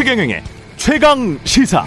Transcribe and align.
최경영의 0.00 0.42
최강 0.78 1.38
시사. 1.44 1.84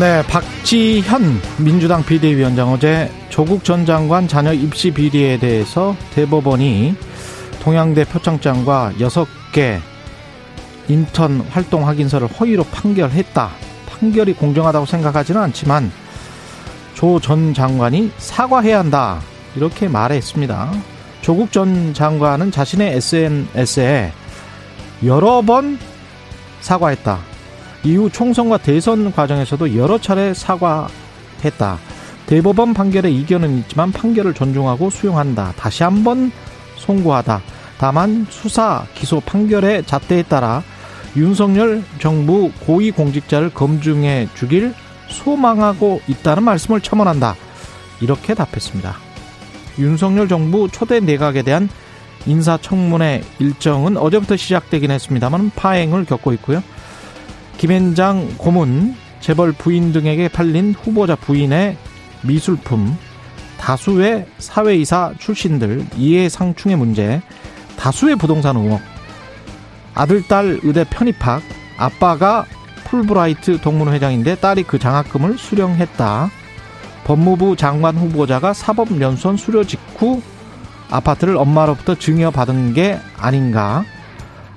네, 0.00 0.22
박지현 0.26 1.42
민주당 1.58 2.02
비대위원장 2.02 2.72
어제 2.72 3.10
조국 3.28 3.64
전 3.64 3.84
장관 3.84 4.26
자녀 4.26 4.50
입시 4.54 4.90
비리에 4.90 5.38
대해서 5.38 5.94
대법원이 6.14 6.94
동양대 7.60 8.06
표창장과 8.06 8.94
6개 8.98 9.78
인턴 10.88 11.42
활동 11.50 11.86
확인서를 11.86 12.28
허위로 12.28 12.64
판결했다. 12.64 13.50
판결이 13.90 14.32
공정하다고 14.32 14.86
생각하지는 14.86 15.38
않지만 15.42 15.92
조 16.94 17.20
전 17.20 17.52
장관이 17.52 18.10
사과해야 18.16 18.78
한다. 18.78 19.20
이렇게 19.54 19.86
말했습니다. 19.86 20.91
조국 21.22 21.52
전 21.52 21.94
장관은 21.94 22.50
자신의 22.50 22.96
SNS에 22.96 24.12
여러 25.04 25.40
번 25.40 25.78
사과했다. 26.60 27.18
이후 27.84 28.10
총선과 28.10 28.58
대선 28.58 29.12
과정에서도 29.12 29.76
여러 29.76 29.98
차례 29.98 30.34
사과했다. 30.34 31.78
대법원 32.26 32.74
판결에 32.74 33.10
이견은 33.10 33.58
있지만 33.58 33.92
판결을 33.92 34.34
존중하고 34.34 34.90
수용한다. 34.90 35.54
다시 35.56 35.84
한번 35.84 36.32
송구하다. 36.76 37.40
다만 37.78 38.26
수사 38.28 38.84
기소 38.94 39.20
판결의 39.20 39.84
잣대에 39.84 40.22
따라 40.24 40.62
윤석열 41.16 41.82
정부 42.00 42.50
고위공직자를 42.66 43.50
검증해 43.54 44.28
주길 44.34 44.74
소망하고 45.08 46.00
있다는 46.08 46.42
말씀을 46.44 46.80
첨언한다. 46.80 47.36
이렇게 48.00 48.34
답했습니다. 48.34 49.11
윤석열 49.78 50.28
정부 50.28 50.68
초대 50.70 51.00
내각에 51.00 51.42
대한 51.42 51.68
인사청문회 52.26 53.22
일정은 53.38 53.96
어제부터 53.96 54.36
시작되긴 54.36 54.90
했습니다만 54.90 55.50
파행을 55.56 56.04
겪고 56.04 56.32
있고요. 56.34 56.62
김현장 57.58 58.36
고문, 58.38 58.94
재벌 59.20 59.52
부인 59.52 59.92
등에게 59.92 60.28
팔린 60.28 60.74
후보자 60.74 61.16
부인의 61.16 61.76
미술품, 62.22 62.96
다수의 63.58 64.26
사회이사 64.38 65.14
출신들 65.18 65.86
이해상충의 65.96 66.76
문제, 66.76 67.22
다수의 67.76 68.16
부동산 68.16 68.56
의혹, 68.56 68.80
아들, 69.94 70.26
딸 70.26 70.58
의대 70.62 70.84
편입학, 70.84 71.42
아빠가 71.76 72.46
풀브라이트 72.84 73.60
동문회장인데 73.60 74.36
딸이 74.36 74.64
그 74.64 74.78
장학금을 74.78 75.38
수령했다. 75.38 76.30
법무부 77.04 77.56
장관 77.56 77.96
후보자가 77.96 78.52
사법연수원 78.52 79.36
수료 79.36 79.64
직후 79.64 80.22
아파트를 80.90 81.36
엄마로부터 81.36 81.94
증여받은 81.94 82.74
게 82.74 82.98
아닌가. 83.16 83.84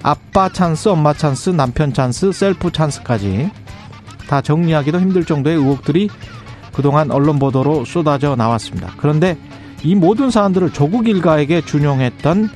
아빠 0.04 0.50
찬스, 0.50 0.90
엄마 0.90 1.14
찬스, 1.14 1.52
남편 1.52 1.94
찬스, 1.94 2.32
셀프 2.32 2.72
찬스까지 2.72 3.50
다 4.28 4.42
정리하기도 4.42 5.00
힘들 5.00 5.26
정도의 5.26 5.56
의혹들이 5.56 6.10
그동안 6.74 7.10
언론 7.10 7.40
보도로 7.40 7.86
쏟아져 7.86 8.36
나왔습니다. 8.36 8.94
그런데 8.98 9.38
이 9.82 9.96
모든 9.96 10.30
사안들을 10.30 10.74
조국 10.74 11.08
일가에게 11.08 11.62
준용했던 11.62 12.50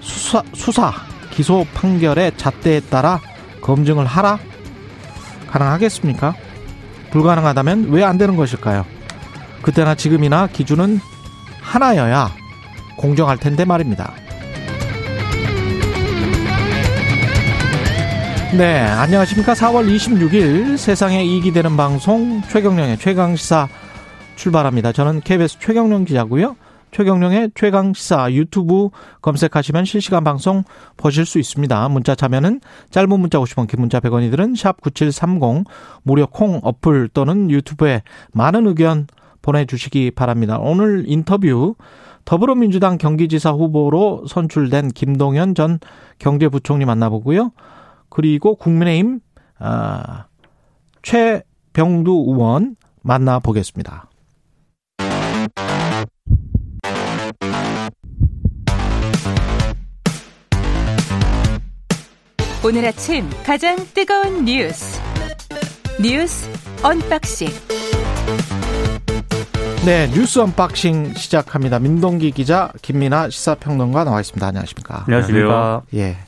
수사, 0.00 0.42
수사 0.54 0.92
기소 1.30 1.66
판결의 1.74 2.32
잣대에 2.36 2.80
따라 2.80 3.20
검증을 3.60 4.06
하라? 4.06 4.38
가능하겠습니까? 5.48 6.34
불가능하다면 7.10 7.88
왜 7.90 8.04
안 8.04 8.16
되는 8.18 8.36
것일까요? 8.36 8.86
그때나 9.62 9.94
지금이나 9.94 10.46
기준은 10.46 11.00
하나여야 11.60 12.30
공정할 12.96 13.38
텐데 13.38 13.64
말입니다. 13.64 14.12
네, 18.56 18.80
안녕하십니까. 18.80 19.54
4월 19.54 19.88
26일 19.94 20.76
세상에 20.76 21.24
이익이 21.24 21.52
되는 21.52 21.76
방송 21.76 22.42
최경령의 22.42 22.98
최강시사 22.98 23.68
출발합니다. 24.34 24.90
저는 24.92 25.20
KBS 25.20 25.60
최경령 25.60 26.04
기자고요. 26.04 26.56
최경령의 26.90 27.52
최강시사 27.54 28.32
유튜브 28.32 28.90
검색하시면 29.22 29.84
실시간 29.84 30.24
방송 30.24 30.64
보실 30.96 31.26
수 31.26 31.38
있습니다. 31.38 31.88
문자 31.90 32.16
참여는 32.16 32.60
짧은 32.90 33.20
문자 33.20 33.38
50원, 33.38 33.68
긴 33.68 33.80
문자 33.80 34.00
100원이들은 34.00 34.56
샵 34.56 34.80
9730 34.80 35.64
무료 36.02 36.26
콩 36.26 36.60
어플 36.64 37.10
또는 37.14 37.50
유튜브에 37.50 38.02
많은 38.32 38.66
의견 38.66 39.06
보내주시기 39.42 40.12
바랍니다. 40.12 40.58
오늘 40.58 41.04
인터뷰 41.06 41.74
더불어민주당 42.24 42.98
경기지사 42.98 43.50
후보로 43.52 44.24
선출된 44.28 44.88
김동연 44.88 45.54
전 45.54 45.78
경제부총리 46.18 46.84
만나보고요. 46.84 47.52
그리고 48.08 48.56
국민의힘 48.56 49.20
아, 49.58 50.26
최병두 51.02 52.24
의원 52.28 52.76
만나보겠습니다. 53.02 54.10
오늘 62.62 62.84
아침 62.84 63.24
가장 63.42 63.76
뜨거운 63.94 64.44
뉴스 64.44 65.00
뉴스 65.98 66.46
언박싱 66.82 67.48
네 69.84 70.10
뉴스 70.10 70.38
언박싱 70.38 71.14
시작합니다. 71.14 71.78
민동기 71.78 72.32
기자 72.32 72.70
김민아 72.82 73.30
시사평론가 73.30 74.04
나와 74.04 74.20
있습니다. 74.20 74.46
안녕하십니까? 74.46 75.04
안녕하십니까? 75.06 75.82
예. 75.94 76.18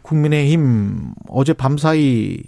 국민의힘 0.00 1.12
어제 1.28 1.52
밤사이 1.52 2.42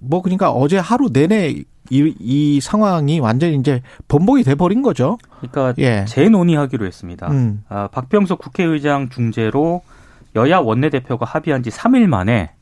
뭐 0.00 0.20
그러니까 0.20 0.50
어제 0.50 0.76
하루 0.76 1.08
내내 1.10 1.62
이, 1.90 2.14
이 2.20 2.60
상황이 2.60 3.20
완전히 3.20 3.56
이제 3.56 3.80
번복이 4.06 4.44
돼 4.44 4.54
버린 4.54 4.82
거죠. 4.82 5.16
그러니까 5.40 5.72
예. 5.78 6.04
재논의하기로 6.06 6.84
했습니다. 6.84 7.28
음. 7.30 7.64
아, 7.70 7.88
박병석 7.88 8.38
국회의장 8.38 9.08
중재로 9.08 9.82
여야 10.36 10.58
원내대표가 10.58 11.24
합의한 11.24 11.62
지 11.62 11.70
3일 11.70 12.06
만에 12.06 12.52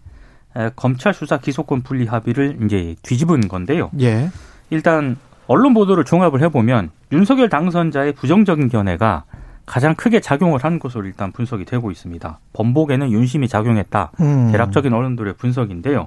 검찰 0.77 1.15
수사 1.15 1.39
기소권 1.39 1.83
분리 1.83 2.07
합의를 2.07 2.59
이제 2.65 2.95
뒤집은 3.03 3.49
건데요. 3.49 3.91
예. 4.01 4.31
일단 4.71 5.17
언론 5.51 5.75
보도를 5.75 6.05
종합을 6.05 6.43
해보면 6.43 6.91
윤석열 7.11 7.49
당선자의 7.49 8.13
부정적인 8.13 8.69
견해가 8.69 9.25
가장 9.67 9.97
크게 9.97 10.21
작용을 10.21 10.63
한 10.63 10.79
것으로 10.79 11.07
일단 11.07 11.33
분석이 11.33 11.65
되고 11.65 11.91
있습니다. 11.91 12.39
번복에는 12.53 13.11
윤심이 13.11 13.49
작용했다. 13.49 14.13
음. 14.21 14.53
대략적인 14.53 14.93
언론들의 14.93 15.35
분석인데요. 15.39 16.07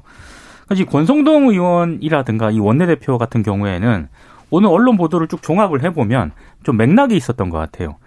이 0.78 0.86
권성동 0.86 1.50
의원이라든가 1.50 2.52
이 2.52 2.60
원내대표 2.60 3.18
같은 3.18 3.44
경우에는 3.44 4.08
오늘 4.50 4.70
언론 4.70 4.96
보도를 4.96 5.28
쭉 5.28 5.42
종합을 5.42 5.84
해보면 5.84 6.32
좀 6.64 6.78
맥락이 6.78 7.14
있었던 7.14 7.50
것 7.50 7.58
같아요. 7.58 7.98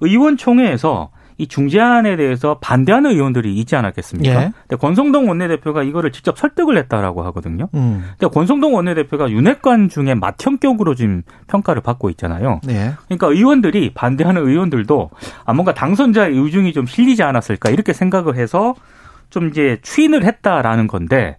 의원총회에서 0.00 1.10
이 1.38 1.46
중재안에 1.46 2.16
대해서 2.16 2.58
반대하는 2.60 3.10
의원들이 3.10 3.54
있지 3.56 3.76
않았겠습니까? 3.76 4.42
예. 4.42 4.52
근데 4.62 4.76
권성동 4.76 5.28
원내대표가 5.28 5.82
이거를 5.82 6.10
직접 6.10 6.38
설득을 6.38 6.78
했다라고 6.78 7.22
하거든요. 7.24 7.68
음. 7.74 8.04
근데 8.18 8.32
권성동 8.32 8.74
원내대표가 8.74 9.30
윤핵관 9.30 9.90
중에 9.90 10.14
맏형격으로 10.14 10.94
지금 10.94 11.22
평가를 11.48 11.82
받고 11.82 12.08
있잖아요. 12.10 12.60
네. 12.64 12.94
그러니까 13.06 13.26
의원들이 13.26 13.92
반대하는 13.92 14.46
의원들도 14.46 15.10
아 15.44 15.52
뭔가 15.52 15.74
당선자의 15.74 16.34
의중이 16.34 16.72
좀 16.72 16.86
실리지 16.86 17.22
않았을까 17.22 17.68
이렇게 17.70 17.92
생각을 17.92 18.36
해서 18.36 18.74
좀 19.28 19.48
이제 19.48 19.78
추인을 19.82 20.24
했다라는 20.24 20.86
건데 20.86 21.36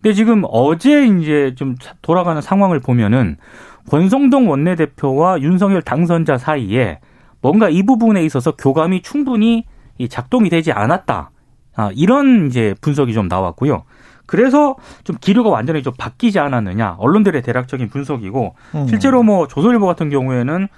근데 0.00 0.14
지금 0.14 0.42
어제 0.48 1.06
이제 1.06 1.54
좀 1.56 1.76
돌아가는 2.00 2.40
상황을 2.40 2.80
보면은 2.80 3.36
권성동 3.90 4.48
원내대표와 4.48 5.40
윤석열 5.40 5.82
당선자 5.82 6.38
사이에 6.38 7.00
뭔가 7.44 7.68
이 7.68 7.82
부분에 7.82 8.24
있어서 8.24 8.52
교감이 8.52 9.02
충분히 9.02 9.66
작동이 10.08 10.48
되지 10.48 10.72
않았다. 10.72 11.30
아, 11.76 11.90
이런 11.94 12.46
이제 12.46 12.74
분석이 12.80 13.12
좀 13.12 13.28
나왔고요. 13.28 13.82
그래서 14.24 14.76
좀 15.04 15.16
기류가 15.20 15.50
완전히 15.50 15.82
좀 15.82 15.92
바뀌지 15.98 16.38
않았느냐. 16.38 16.96
언론들의 16.98 17.42
대략적인 17.42 17.90
분석이고 17.90 18.54
음. 18.76 18.86
실제로 18.86 19.22
뭐 19.22 19.46
조선일보 19.46 19.84
같은 19.84 20.08
경우에는 20.08 20.68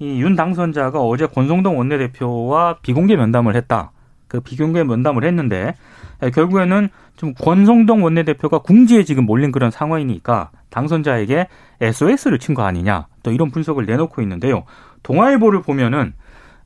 이 0.00 0.18
윤 0.22 0.34
당선자가 0.34 0.98
어제 0.98 1.26
권성동 1.26 1.76
원내대표와 1.78 2.78
비공개 2.80 3.16
면담을 3.16 3.54
했다. 3.54 3.92
그 4.26 4.40
비공개 4.40 4.82
면담을 4.82 5.24
했는데 5.24 5.74
결국에는 6.32 6.88
좀 7.18 7.34
권성동 7.34 8.02
원내대표가 8.02 8.60
궁지에 8.60 9.04
지금 9.04 9.26
몰린 9.26 9.52
그런 9.52 9.70
상황이니까 9.70 10.50
당선자에게 10.70 11.48
SOS를 11.82 12.38
친 12.38 12.54
거 12.54 12.62
아니냐. 12.62 13.08
또 13.22 13.30
이런 13.30 13.50
분석을 13.50 13.84
내놓고 13.84 14.22
있는데요. 14.22 14.64
동아일보를 15.04 15.62
보면은 15.62 16.12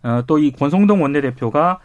어, 0.02 0.22
또 0.26 0.38
이 0.38 0.50
권성동 0.52 1.02
원내대표가 1.02 1.78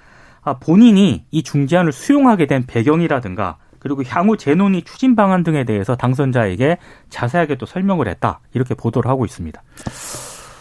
아, 0.46 0.54
본인이 0.60 1.26
이 1.32 1.44
중재안을 1.44 1.92
수용하게 1.92 2.46
된 2.48 2.66
배경이라든가 2.66 3.58
그리고 3.80 4.04
향후 4.08 4.38
재논의 4.38 4.84
추진 4.84 5.16
방안 5.16 5.44
등에 5.44 5.64
대해서 5.66 5.96
당선자에게 5.96 6.78
자세하게 7.10 7.56
또 7.56 7.66
설명을 7.66 8.08
했다 8.08 8.40
이렇게 8.54 8.76
보도를 8.76 9.10
하고 9.12 9.26
있습니다. 9.26 9.62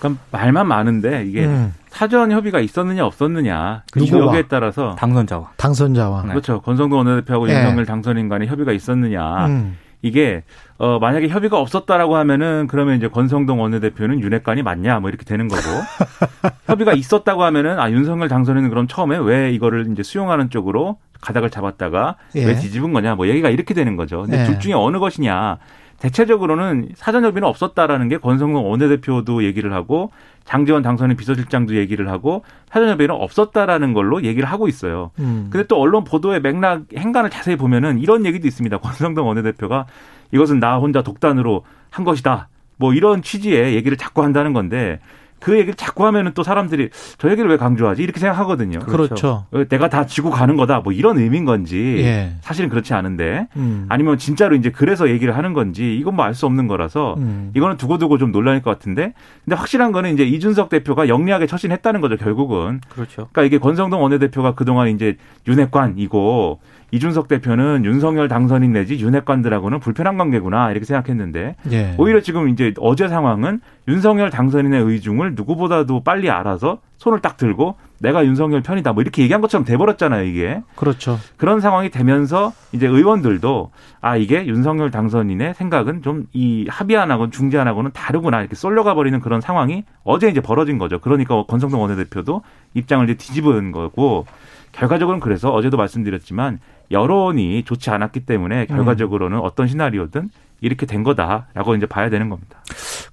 그럼 0.01 0.19
말만 0.33 0.67
많은데 0.67 1.25
이게 1.27 1.45
음. 1.45 1.73
사전 1.89 2.33
협의가 2.33 2.59
있었느냐 2.59 3.05
없었느냐 3.07 3.85
그리고 3.93 4.17
누구와? 4.17 4.27
여기에 4.29 4.49
따라서 4.49 4.97
당선자와. 4.97 5.53
당선자와. 5.57 6.23
네. 6.23 6.29
그렇죠 6.31 6.61
권성동 6.63 6.99
원내대표하고 6.99 7.47
네. 7.47 7.55
윤석열 7.55 7.87
당선인 7.87 8.29
간에 8.29 8.47
협의가 8.47 8.73
있었느냐 8.73 9.47
음. 9.47 9.77
이게 10.01 10.43
어 10.83 10.99
만약에 10.99 11.29
협의가 11.29 11.61
없었다라고 11.61 12.17
하면은 12.17 12.67
그러면 12.67 12.97
이제 12.97 13.07
권성동 13.07 13.61
원내대표는 13.61 14.19
윤핵관이 14.19 14.65
맞냐 14.65 14.99
뭐 14.99 15.11
이렇게 15.11 15.25
되는 15.25 15.47
거고 15.47 15.63
협의가 16.67 16.93
있었다고 16.93 17.45
하면은 17.45 17.79
아 17.79 17.89
윤석열 17.93 18.27
당선인은 18.27 18.69
그럼 18.69 18.89
처음에 18.89 19.17
왜 19.19 19.53
이거를 19.53 19.87
이제 19.93 20.03
수용하는 20.03 20.51
쪽으로 20.51 20.99
가닥을 21.21 21.51
잡았다가 21.51 22.17
예. 22.35 22.47
왜 22.47 22.57
뒤집은 22.57 22.93
거냐 22.93 23.15
뭐 23.15 23.29
얘기가 23.29 23.49
이렇게 23.49 23.75
되는 23.75 23.95
거죠. 23.95 24.23
근데 24.23 24.41
예. 24.41 24.45
둘 24.45 24.59
중에 24.59 24.73
어느 24.73 24.99
것이냐 24.99 25.59
대체적으로는 26.03 26.89
사전 26.97 27.25
협의는 27.25 27.49
없었다라는 27.49 28.09
게 28.09 28.19
권성동 28.19 28.69
원내대표도 28.69 29.45
얘기를 29.45 29.73
하고 29.73 30.11
장재원 30.45 30.83
당선인 30.83 31.17
비서실장도 31.17 31.77
얘기를 31.77 32.09
하고 32.11 32.43
사전 32.69 32.89
협의는 32.89 33.15
없었다라는 33.15 33.93
걸로 33.93 34.25
얘기를 34.25 34.49
하고 34.49 34.67
있어요. 34.67 35.13
음. 35.21 35.47
근데 35.51 35.65
또 35.69 35.81
언론 35.81 36.03
보도의 36.03 36.41
맥락 36.41 36.87
행간을 36.97 37.31
자세히 37.31 37.55
보면은 37.55 38.01
이런 38.01 38.27
얘기도 38.27 38.49
있습니다. 38.49 38.79
권성동 38.83 39.29
원내대표가 39.29 39.87
이것은 40.33 40.59
나 40.59 40.79
혼자 40.79 41.03
독단으로 41.03 41.65
한 41.91 42.05
것이다. 42.05 42.49
뭐 42.79 42.95
이런 42.95 43.23
취지의 43.23 43.77
얘기를 43.77 43.97
자꾸 43.97 44.25
한다는 44.25 44.53
건데 44.53 44.99
그 45.43 45.55
얘기를 45.57 45.75
자꾸 45.75 46.07
하면은 46.07 46.33
또 46.35 46.43
사람들이 46.43 46.91
저 47.19 47.31
얘기를 47.31 47.51
왜 47.51 47.57
강조하지 47.57 48.03
이렇게 48.03 48.21
생각하거든요. 48.21 48.79
그렇죠. 48.81 49.47
어, 49.51 49.65
내가 49.69 49.89
다 49.89 50.07
지고 50.07 50.31
가는 50.31 50.57
거다. 50.57 50.81
뭐 50.81 50.93
이런 50.93 51.19
의미인 51.19 51.45
건지 51.45 51.97
예. 52.05 52.35
사실은 52.41 52.71
그렇지 52.71 52.95
않은데 52.95 53.49
음. 53.57 53.87
아니면 53.89 54.19
진짜로 54.19 54.55
이제 54.55 54.71
그래서 54.71 55.09
얘기를 55.11 55.37
하는 55.37 55.53
건지 55.53 55.97
이건 55.97 56.15
뭐 56.17 56.25
알 56.25 56.35
수 56.35 56.47
없는 56.47 56.67
거라서 56.69 57.15
음. 57.19 57.51
이거는 57.55 57.77
두고두고 57.77 58.17
좀 58.19 58.33
논란일 58.33 58.63
것 58.63 58.71
같은데 58.71 59.13
근데 59.45 59.57
확실한 59.57 59.93
거는 59.93 60.15
이제 60.15 60.25
이준석 60.25 60.69
대표가 60.71 61.09
영리하게 61.09 61.47
처신했다는 61.47 62.01
거죠 62.01 62.17
결국은 62.17 62.81
그렇죠. 62.89 63.29
그러니까 63.33 63.43
이게 63.43 63.59
권성동 63.59 64.03
원내대표가 64.03 64.55
그동안 64.55 64.89
이제 64.89 65.17
윤핵관이고 65.47 66.61
이준석 66.91 67.27
대표는 67.29 67.85
윤석열 67.85 68.29
당선인 68.29 68.73
내지 68.73 68.99
윤핵관들하고는 68.99 69.81
불편한 69.81 70.19
관계구나 70.19 70.71
이렇게 70.71 70.85
생각했는데 70.85 71.57
예. 71.73 71.95
오히려 71.99 72.21
지금 72.21 72.49
이제 72.51 72.75
어제 72.79 73.09
상황은 73.09 73.61
윤석열 73.89 74.31
당선인의 74.31 74.83
의중을 74.83 75.35
누구보다도 75.35 76.03
빨리 76.05 76.31
알아서 76.31 76.79
손을 76.99 77.21
딱 77.21 77.37
들고 77.37 77.77
내가 77.99 78.25
윤석열 78.25 78.63
편이다 78.63 78.93
뭐 78.93 79.03
이렇게 79.03 79.23
얘기한 79.23 79.41
것처럼 79.41 79.65
돼버렸잖아요 79.65 80.25
이게 80.25 80.63
그렇죠. 80.77 81.19
그런 81.37 81.61
상황이 81.61 81.91
되면서 81.91 82.53
이제 82.73 82.87
의원들도 82.87 83.71
아 84.01 84.17
이게 84.17 84.47
윤석열 84.47 84.91
당선인의 84.91 85.55
생각은 85.55 86.03
좀 86.03 86.27
이 86.33 86.67
합의안하고 86.69 87.31
중재안하고는 87.31 87.91
다르구나 87.93 88.41
이렇게 88.41 88.55
쏠려가 88.55 88.95
버리는 88.95 89.19
그런 89.21 89.41
상황이 89.41 89.85
어제 90.05 90.29
이제 90.29 90.41
벌어진 90.41 90.79
거죠. 90.79 90.99
그러니까 91.01 91.45
권성동 91.45 91.81
원내대표도 91.83 92.43
입장을 92.75 93.05
이제 93.09 93.15
뒤집은 93.15 93.73
거고 93.73 94.27
결과적으로는 94.73 95.21
그래서 95.21 95.53
어제도 95.53 95.77
말씀드렸지만 95.77 96.61
여론이 96.91 97.65
좋지 97.65 97.91
않았기 97.91 98.21
때문에 98.21 98.67
결과적으로는 98.67 99.39
어떤 99.41 99.67
시나리오든 99.67 100.31
이렇게 100.61 100.87
된 100.87 101.03
거다라고 101.03 101.75
이제 101.75 101.87
봐야 101.87 102.09
되는 102.09 102.29
겁니다. 102.29 102.63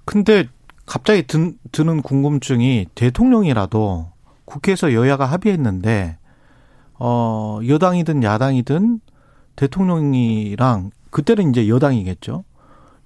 근데 0.06 0.48
갑자기 0.90 1.22
든, 1.22 1.54
드는 1.72 2.02
궁금증이 2.02 2.88
대통령이라도 2.96 4.08
국회에서 4.46 4.94
여야가 4.94 5.28
합의했는데 5.28 6.18
어 6.96 7.60
여당이든 7.66 8.24
야당이든 8.24 9.00
대통령이랑 9.56 10.90
그때는 11.12 11.52
이제 11.52 11.70
여당이겠죠. 11.70 12.44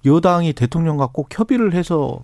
여당이 0.06 0.54
대통령과 0.54 1.08
꼭 1.12 1.28
협의를 1.30 1.74
해서 1.74 2.20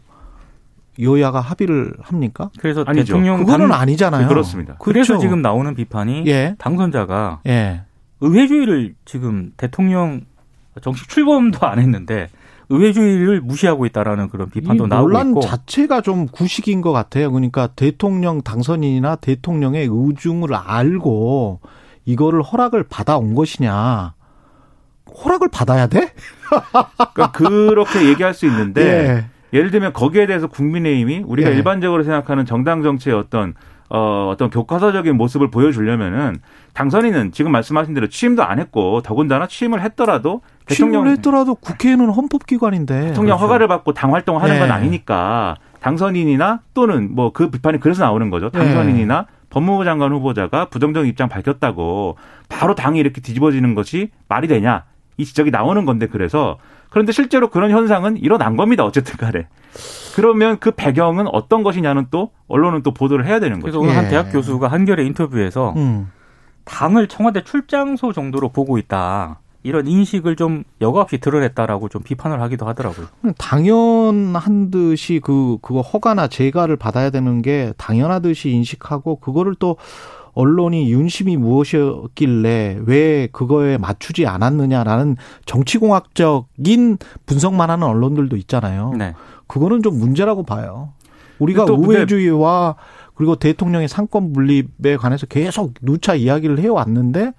여야가 0.99 1.41
합의를 1.41 1.93
합니까? 2.01 2.51
그래서 2.59 2.83
아니죠. 2.87 3.05
대통령 3.13 3.45
그거는 3.45 3.69
당- 3.69 3.81
아니잖아요. 3.83 4.29
그렇습니다. 4.29 4.77
그래서 4.81 5.09
그렇죠. 5.09 5.21
지금 5.21 5.43
나오는 5.43 5.75
비판이 5.75 6.25
예. 6.27 6.55
당선자가 6.59 7.41
예. 7.47 7.83
의회주의를 8.21 8.95
지금 9.05 9.53
대통령 9.59 10.23
정식 10.81 11.09
출범도 11.11 11.67
안 11.67 11.79
했는데 11.79 12.29
의회주의를 12.71 13.41
무시하고 13.41 13.85
있다라는 13.87 14.29
그런 14.29 14.49
비판도 14.49 14.87
이 14.87 14.89
나오고 14.89 15.09
논란 15.09 15.29
있고 15.31 15.41
자체가 15.41 16.01
좀 16.01 16.27
구식인 16.29 16.81
것 16.81 16.93
같아요. 16.93 17.31
그러니까 17.31 17.67
대통령 17.69 18.43
당선인이나 18.43 19.17
대통령의 19.17 19.89
의중을 19.91 20.55
알고 20.55 21.61
이거를 22.07 22.43
허락을 22.43 22.85
받아온 22.85 23.35
것이냐. 23.35 24.15
허락을 25.25 25.49
받아야 25.53 25.89
돼? 25.89 26.13
그러니까 27.13 27.33
그렇게 27.33 28.09
얘기할 28.09 28.33
수 28.33 28.47
있는데 28.47 29.27
예. 29.53 29.59
예를 29.59 29.73
들면 29.73 29.93
거기에 29.93 30.27
대해서 30.27 30.47
국민의힘이 30.47 31.25
우리가 31.27 31.51
예. 31.51 31.57
일반적으로 31.57 32.05
생각하는 32.05 32.47
정당 32.47 32.85
정치의 32.85 33.17
어떤 33.17 33.55
어, 33.89 34.31
어떤 34.33 34.51
교과서적인 34.51 35.17
모습을 35.17 35.51
보여주려면은 35.51 36.41
당선인은 36.75 37.33
지금 37.33 37.51
말씀하신 37.51 37.93
대로 37.93 38.07
취임도 38.07 38.45
안 38.45 38.61
했고 38.61 39.03
더군다나 39.03 39.49
취임을 39.49 39.83
했더라도 39.83 40.43
대통령 40.71 41.07
했더라도 41.09 41.55
국회는 41.55 42.11
헌법기관인데. 42.11 43.01
대통령 43.09 43.37
그렇죠. 43.37 43.45
허가를 43.45 43.69
받고 43.69 43.93
당 43.95 44.15
활동을 44.15 44.43
하는 44.43 44.59
건 44.59 44.69
예. 44.69 44.73
아니니까 44.73 45.57
당선인이나 45.81 46.61
또는 46.75 47.15
뭐 47.15 47.31
그 47.33 47.51
비판이 47.51 47.81
그래서 47.81 48.03
나오는 48.05 48.31
거죠. 48.31 48.47
예. 48.47 48.59
당선인이나 48.59 49.27
법무부 49.51 49.85
장관 49.85 50.13
후보자가 50.13 50.67
부정적 50.67 51.07
입장 51.07 51.29
밝혔다고 51.29 52.17
바로 52.49 52.75
당이 52.75 52.99
이렇게 53.01 53.21
뒤집어지는 53.21 53.75
것이 53.75 54.11
말이 54.29 54.47
되냐 54.49 54.85
이 55.17 55.25
지적이 55.25 55.51
나오는 55.51 55.85
건데 55.85 56.07
그래서 56.07 56.59
그런데 56.89 57.13
실제로 57.13 57.49
그런 57.51 57.71
현상은 57.71 58.17
일어난 58.17 58.57
겁니다. 58.57 58.85
어쨌든 58.85 59.17
간에. 59.17 59.47
그러면 60.17 60.59
그 60.59 60.73
배경은 60.73 61.27
어떤 61.29 61.63
것이냐는 61.63 62.07
또 62.11 62.31
언론은 62.49 62.83
또 62.83 62.93
보도를 62.93 63.27
해야 63.27 63.39
되는 63.39 63.61
그래서 63.61 63.79
거죠. 63.79 63.81
오늘 63.81 63.93
예. 63.93 63.97
한 63.97 64.09
대학 64.11 64.33
교수가 64.33 64.67
한겨레 64.69 65.05
인터뷰에서 65.05 65.75
음. 65.77 66.11
당을 66.65 67.09
청와대 67.09 67.43
출장소 67.43 68.13
정도로 68.13 68.49
보고 68.51 68.79
있다. 68.79 69.39
이런 69.63 69.87
인식을 69.87 70.37
좀 70.37 70.65
여과 70.81 71.03
없이 71.03 71.19
드러냈다라고 71.19 71.89
좀 71.89 72.03
비판을 72.03 72.41
하기도 72.41 72.67
하더라고요. 72.67 73.07
당연한 73.37 74.71
듯이 74.71 75.21
그 75.23 75.59
그거 75.61 75.83
허가나 75.83 76.29
재가를 76.29 76.77
받아야 76.77 77.11
되는 77.11 77.43
게 77.43 77.73
당연하듯이 77.77 78.51
인식하고 78.51 79.17
그거를 79.17 79.55
또 79.59 79.77
언론이 80.33 80.91
윤심이 80.91 81.37
무엇이었길래 81.37 82.81
왜 82.87 83.29
그거에 83.33 83.77
맞추지 83.79 84.27
않았느냐라는 84.27 85.17
정치공학적인 85.45 86.99
분석만 87.27 87.69
하는 87.69 87.87
언론들도 87.87 88.37
있잖아요. 88.37 88.95
네. 88.97 89.15
그거는 89.47 89.83
좀 89.83 89.99
문제라고 89.99 90.45
봐요. 90.45 90.93
우리가 91.39 91.65
우회주의와 91.65 92.77
그리고 93.15 93.37
대통령의 93.37 93.89
상권 93.89 94.33
분립에 94.33 94.97
관해서 94.97 95.27
계속 95.27 95.75
누차 95.83 96.15
이야기를 96.15 96.59
해왔는데 96.61 97.33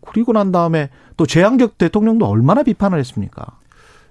그리고 0.00 0.32
난 0.32 0.52
다음에 0.52 0.90
또 1.22 1.26
재앙적 1.26 1.78
대통령도 1.78 2.26
얼마나 2.26 2.64
비판을 2.64 2.98
했습니까? 2.98 3.46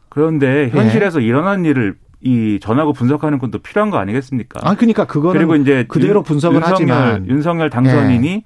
그런데 0.07 0.71
예. 0.73 0.77
현실에서 0.79 1.19
일어난 1.19 1.65
일을 1.65 1.95
이 2.21 2.57
전하고 2.61 2.93
분석하는 2.93 3.37
건또 3.37 3.59
필요한 3.59 3.89
거 3.89 3.97
아니겠습니까? 3.97 4.61
아, 4.63 4.75
그러니까 4.75 5.03
그거는 5.03 5.37
그리고 5.37 5.57
이제 5.57 5.83
그대로 5.89 6.19
윤- 6.19 6.23
분석을 6.23 6.55
윤석열, 6.61 6.73
하지만. 6.73 7.27
윤석열 7.27 7.69
당선인이 7.69 8.43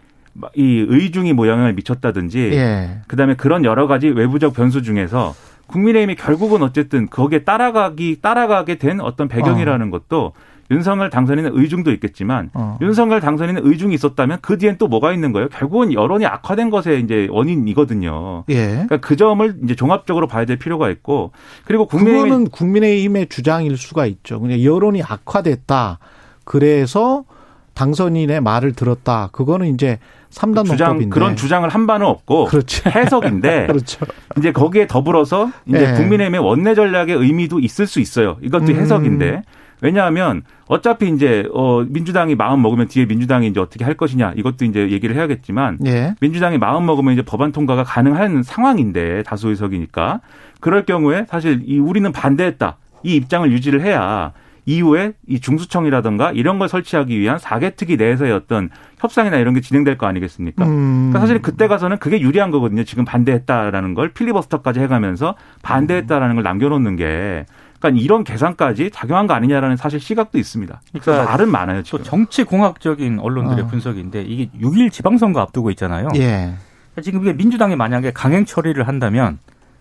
이 0.55 0.86
의중이 0.89 1.34
뭐 1.34 1.48
영향을 1.48 1.74
미쳤다든지 1.74 2.39
예. 2.53 3.01
그다음에 3.07 3.36
그런 3.36 3.65
여러 3.65 3.86
가지 3.86 4.07
외부적 4.07 4.55
변수 4.55 4.81
중에서 4.81 5.36
국민의힘이 5.67 6.15
결국은 6.15 6.63
어쨌든 6.63 7.07
거기에 7.07 7.43
따라가기 7.43 8.17
따라가게 8.24 8.79
된 8.79 9.00
어떤 9.00 9.27
배경이라는 9.27 9.91
것도 9.91 10.34
윤석열 10.72 11.10
당선인의 11.10 11.51
의중도 11.53 11.91
있겠지만 11.91 12.50
어. 12.53 12.77
윤석열 12.81 13.22
당선인의 13.22 13.62
의중이 13.65 13.93
있었다면 13.93 14.39
그 14.41 14.57
뒤엔 14.57 14.77
또 14.77 14.88
뭐가 14.88 15.13
있는 15.13 15.31
거예요? 15.31 15.50
결국은 15.50 15.93
여론이 15.93 16.25
악화된 16.25 16.69
것의 16.69 17.01
이제 17.01 17.27
원인이거든요. 17.29 18.45
예. 18.50 18.67
그러니까 18.67 18.98
그 18.98 19.15
점을 19.15 19.55
이제 19.63 19.75
종합적으로 19.75 20.27
봐야 20.27 20.45
될 20.45 20.57
필요가 20.57 20.89
있고 20.89 21.31
그리고 21.65 21.86
국민의힘이 21.86 22.29
그거는 22.29 22.50
국민의힘의 22.50 23.27
주장일 23.27 23.77
수가 23.77 24.05
있죠. 24.07 24.39
그냥 24.39 24.63
여론이 24.63 25.03
악화됐다. 25.03 26.00
그래서 26.43 27.25
당선인의 27.75 28.41
말을 28.41 28.74
들었다. 28.74 29.29
그거는 29.31 29.67
이제 29.67 30.00
삼단 30.29 30.65
주장 30.65 30.88
논법인데. 30.89 31.13
그런 31.13 31.36
주장을 31.36 31.67
한 31.69 31.88
바는 31.88 32.05
없고 32.05 32.45
그렇죠. 32.45 32.89
해석인데 32.91 33.67
그렇죠. 33.67 34.05
이제 34.38 34.51
거기에 34.51 34.88
더불어서 34.88 35.51
이제 35.65 35.91
예. 35.91 35.93
국민의힘의 35.93 36.41
원내 36.41 36.74
전략의 36.74 37.15
의미도 37.15 37.60
있을 37.60 37.86
수 37.86 38.00
있어요. 38.00 38.38
이것도 38.41 38.72
음. 38.72 38.75
해석인데 38.75 39.43
왜냐하면 39.82 40.44
어차피 40.67 41.10
이제 41.10 41.48
어 41.53 41.86
민주당이 41.88 42.36
마음 42.36 42.62
먹으면 42.62 42.88
뒤에 42.88 43.05
민주당이 43.05 43.48
이제 43.48 43.60
어떻게 43.60 43.84
할 43.84 43.96
것이냐 43.96 44.34
이것도 44.36 44.65
이제 44.65 44.89
얘기를 44.89 45.15
해야겠지만 45.15 45.79
예. 45.86 46.15
민주당이 46.22 46.58
마음 46.58 46.86
먹으면 46.86 47.13
이제 47.13 47.22
법안 47.22 47.51
통과가 47.51 47.84
가능한 47.84 48.44
상황인데 48.44 49.24
다수 49.24 49.50
의석이니까 49.50 50.22
그럴 50.60 50.86
경우에 50.86 51.25
사실 51.29 51.62
이 51.65 51.77
우리는 51.77 52.12
반대했다 52.12 52.77
이 53.03 53.15
입장을 53.15 53.51
유지를 53.51 53.82
해야 53.82 54.34
이후에 54.65 55.13
이 55.27 55.39
중수청이라든가 55.39 56.32
이런 56.32 56.58
걸 56.60 56.67
설치하기 56.67 57.20
위한 57.20 57.38
사개특위 57.38 57.98
내에서의 57.98 58.32
어떤 58.32 58.70
협상이나 59.00 59.38
이런 59.38 59.53
게 59.53 59.62
진행될 59.62 59.98
거 59.98 60.08
아니겠습니까? 60.08 60.65
음. 60.65 61.10
그러니까 61.12 61.20
사실 61.20 61.41
그때 61.41 61.67
가서는 61.67 61.98
그게 61.98 62.20
유리한 62.20 62.50
거거든요. 62.51 62.84
지금 62.84 63.05
반대했다라는 63.05 63.94
걸 63.94 64.10
필리버스터까지 64.13 64.79
해가면서 64.79 65.36
반대했다라는 65.62 66.36
걸 66.36 66.44
남겨놓는 66.44 66.96
게 66.96 67.46
그러니까 67.79 68.01
이런 68.01 68.24
계산까지 68.24 68.91
작용한 68.91 69.27
거 69.27 69.34
아니냐라는 69.34 69.77
사실 69.77 70.00
시각도 70.00 70.38
있습니다. 70.38 70.82
그러니까 70.94 71.32
말은 71.32 71.50
많아요. 71.50 71.84
지금. 71.84 72.00
또 72.00 72.03
정치 72.03 72.44
공학적인 72.44 73.20
언론들의 73.20 73.65
어. 73.65 73.67
분석인데 73.67 74.24
이게 74.24 74.50
6일 74.60 74.91
지방선거 74.91 75.39
앞두고 75.41 75.72
있잖아요. 75.72 76.10
예. 76.15 76.53
지금 77.01 77.22
이게 77.22 77.34
민주당이 77.34 77.75
만약에 77.75 78.12
강행 78.12 78.46
처리를 78.46 78.88
한다면 78.88 79.39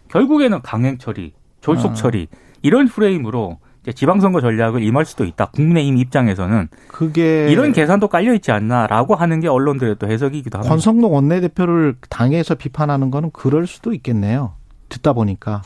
결국에는 0.09 0.61
강행 0.63 0.99
처리, 0.99 1.33
졸속 1.61 1.93
아. 1.93 1.95
처리 1.95 2.29
이런 2.63 2.89
프레임으로 2.89 3.59
이제 3.83 3.93
지방선거 3.93 4.41
전략을 4.41 4.83
임할 4.83 5.05
수도 5.05 5.25
있다. 5.25 5.47
국민의힘 5.47 5.99
입장에서는 5.99 6.69
그게 6.89 7.49
이런 7.51 7.73
계산도 7.73 8.09
깔려 8.09 8.33
있지 8.35 8.51
않나라고 8.51 9.15
하는 9.15 9.41
게 9.41 9.49
언론들의 9.49 9.97
또 9.99 10.09
해석이기도 10.09 10.59
합니다. 10.59 10.71
권성동 10.71 11.15
원내대표를 11.15 11.97
당에서 12.09 12.55
비판하는 12.55 13.11
거는 13.11 13.31
그럴 13.33 13.67
수도 13.67 13.93
있겠네요. 13.93 14.55
듣다 14.89 15.13
보니까 15.13 15.63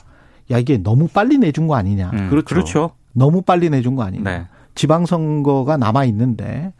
야 0.50 0.58
이게 0.58 0.78
너무 0.78 1.08
빨리 1.08 1.38
내준 1.38 1.66
거 1.66 1.74
아니냐. 1.74 2.10
음, 2.12 2.30
그렇죠. 2.30 2.54
그렇죠. 2.54 2.90
너무 3.12 3.42
빨리 3.42 3.70
내준 3.70 3.96
거 3.96 4.02
아니냐. 4.02 4.30
네. 4.30 4.46
지방선거가 4.74 5.76
남아 5.76 6.04
있는데 6.04 6.72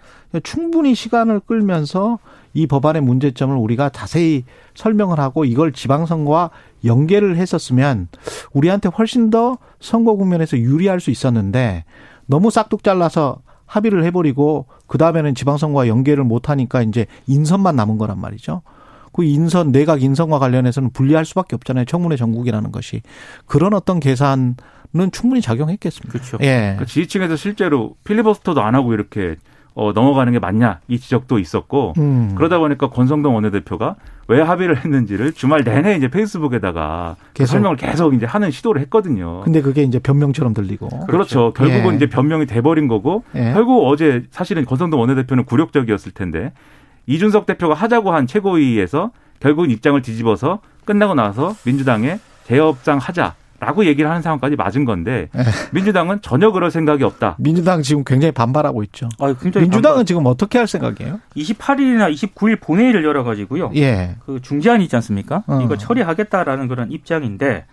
충분히 0.45 0.95
시간을 0.95 1.41
끌면서 1.41 2.19
이 2.55 2.67
법안의 2.67 3.03
문제점을 3.03 3.55
우리가 3.57 3.89
자세히 3.89 4.45
설명을 4.75 5.19
하고 5.19 5.45
이걸 5.45 5.73
지방선거와 5.73 6.51
연계를 6.85 7.37
했었으면 7.37 8.09
우리한테 8.53 8.89
훨씬 8.89 9.31
더 9.31 9.59
선거 9.81 10.15
국면에서 10.15 10.57
유리할 10.59 11.01
수 11.01 11.11
있었는데 11.11 11.85
너무 12.27 12.51
싹둑 12.51 12.85
잘라서 12.85 13.41
합의를 13.67 14.05
해버리고 14.05 14.67
그 14.87 14.97
다음에는 14.97 15.35
지방선거와 15.35 15.89
연계를 15.89 16.23
못하니까 16.25 16.83
이제 16.83 17.07
인선만 17.27 17.75
남은 17.75 17.99
거란 17.99 18.19
말이죠. 18.21 18.63
그 19.13 19.25
인선 19.25 19.73
내각 19.73 20.03
인선과 20.03 20.39
관련해서는 20.39 20.91
분리할 20.91 21.25
수밖에 21.25 21.57
없잖아요. 21.57 21.85
청문회 21.85 22.17
전국이라는 22.17 22.73
것이 22.73 23.03
그런 23.47 23.75
어떤 23.75 24.01
계산은 24.01 24.57
충분히 25.13 25.41
작용했겠습니다. 25.41 26.13
그렇죠. 26.13 26.39
예. 26.43 26.77
그 26.79 26.87
지지층에서 26.87 27.37
실제로 27.37 27.97
필리버스터도 28.05 28.63
안 28.63 28.75
하고 28.75 28.95
이렇게 28.95 29.37
어, 29.75 29.93
넘어가는 29.93 30.33
게 30.33 30.41
맞냐 30.41 30.81
이 30.89 30.99
지적도 30.99 31.39
있었고 31.39 31.95
음. 31.99 32.35
그러다 32.37 32.59
보니까 32.59 32.91
권성동 32.91 33.37
원내대표가 33.37 33.95
왜 34.27 34.43
합의를 34.43 34.85
했는지를 34.85 35.33
주말 35.33 35.63
내내 35.63 35.97
이제 35.97 36.09
페이스북에다가 36.09 37.15
그 37.29 37.33
계속. 37.35 37.53
설명을 37.53 37.77
계속 37.77 38.13
이제 38.13 38.27
하는 38.27 38.51
시도를 38.51 38.83
했거든요. 38.83 39.41
근데 39.43 39.63
그게 39.63 39.85
이제 39.85 40.01
변명처럼 40.01 40.53
들리고. 40.53 40.89
그렇죠. 41.07 41.53
결국은 41.55 41.93
예. 41.93 41.97
이제 41.97 42.09
변명이 42.09 42.47
돼버린 42.47 42.89
거고 42.89 43.23
예. 43.37 43.53
결국 43.53 43.87
어제 43.87 44.25
사실은 44.33 44.65
권성동 44.65 44.99
원내대표는 45.01 45.45
굴욕적이었을 45.45 46.11
텐데 46.13 46.53
이준석 47.09 47.47
대표가 47.47 47.75
하자고 47.75 48.13
한 48.13 48.27
최고위에서 48.27 49.11
결국은 49.41 49.71
입장을 49.71 50.01
뒤집어서 50.01 50.61
끝나고 50.85 51.15
나서 51.15 51.57
민주당에 51.65 52.21
재협상 52.45 52.99
하자 52.99 53.35
라고 53.61 53.85
얘기를 53.87 54.09
하는 54.09 54.23
상황까지 54.23 54.55
맞은 54.55 54.85
건데 54.85 55.29
예. 55.37 55.41
민주당은 55.73 56.21
전혀 56.23 56.53
그럴 56.53 56.71
생각이 56.71 57.03
없다. 57.03 57.35
민주당 57.41 57.83
지금 57.83 58.05
굉장히 58.05 58.31
반발하고 58.31 58.85
있죠. 58.85 59.09
아, 59.19 59.35
굉장히 59.35 59.65
민주당은 59.65 60.07
지금 60.07 60.27
어떻게 60.27 60.59
할 60.59 60.69
생각이에요? 60.69 61.19
28일이나 61.37 62.13
29일 62.13 62.61
본회의를 62.61 63.03
열어 63.05 63.25
가지고요. 63.25 63.73
예. 63.75 64.15
그 64.25 64.41
중재안 64.41 64.81
있지 64.83 64.95
않습니까? 64.95 65.43
어. 65.49 65.61
이거 65.65 65.77
처리하겠다라는 65.77 66.69
그런 66.69 66.93
입장인데 66.93 67.67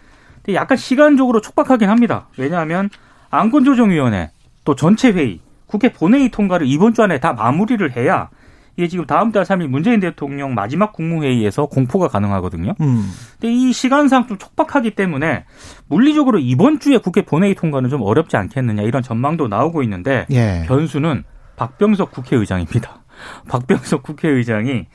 근데 0.43 0.55
약간 0.55 0.75
시간적으로 0.75 1.39
촉박하긴 1.39 1.87
합니다. 1.87 2.29
왜냐하면 2.37 2.89
안건조정위원회 3.29 4.31
또 4.63 4.75
전체 4.75 5.11
회의 5.11 5.39
국회 5.67 5.91
본회의 5.91 6.29
통과를 6.29 6.65
이번 6.65 6.95
주 6.95 7.03
안에 7.03 7.19
다 7.19 7.33
마무리를 7.33 7.95
해야 7.95 8.29
이게 8.77 8.87
지금 8.87 9.05
다음 9.05 9.31
달 9.31 9.43
3일 9.43 9.67
문재인 9.67 9.99
대통령 9.99 10.53
마지막 10.53 10.91
국무회의에서 10.93 11.67
공포가 11.67 12.07
가능하거든요. 12.07 12.73
음. 12.81 13.09
근데 13.39 13.53
이 13.53 13.71
시간상 13.71 14.27
좀 14.27 14.37
촉박하기 14.37 14.91
때문에 14.91 15.45
물리적으로 15.87 16.39
이번 16.39 16.79
주에 16.79 16.97
국회 16.97 17.21
본회의 17.21 17.55
통과는 17.55 17.89
좀 17.89 18.01
어렵지 18.01 18.35
않겠느냐 18.37 18.83
이런 18.83 19.01
전망도 19.01 19.47
나오고 19.47 19.83
있는데 19.83 20.25
예. 20.31 20.63
변수는 20.67 21.23
박병석 21.55 22.11
국회의장입니다. 22.11 23.03
박병석 23.47 24.03
국회의장이 24.03 24.87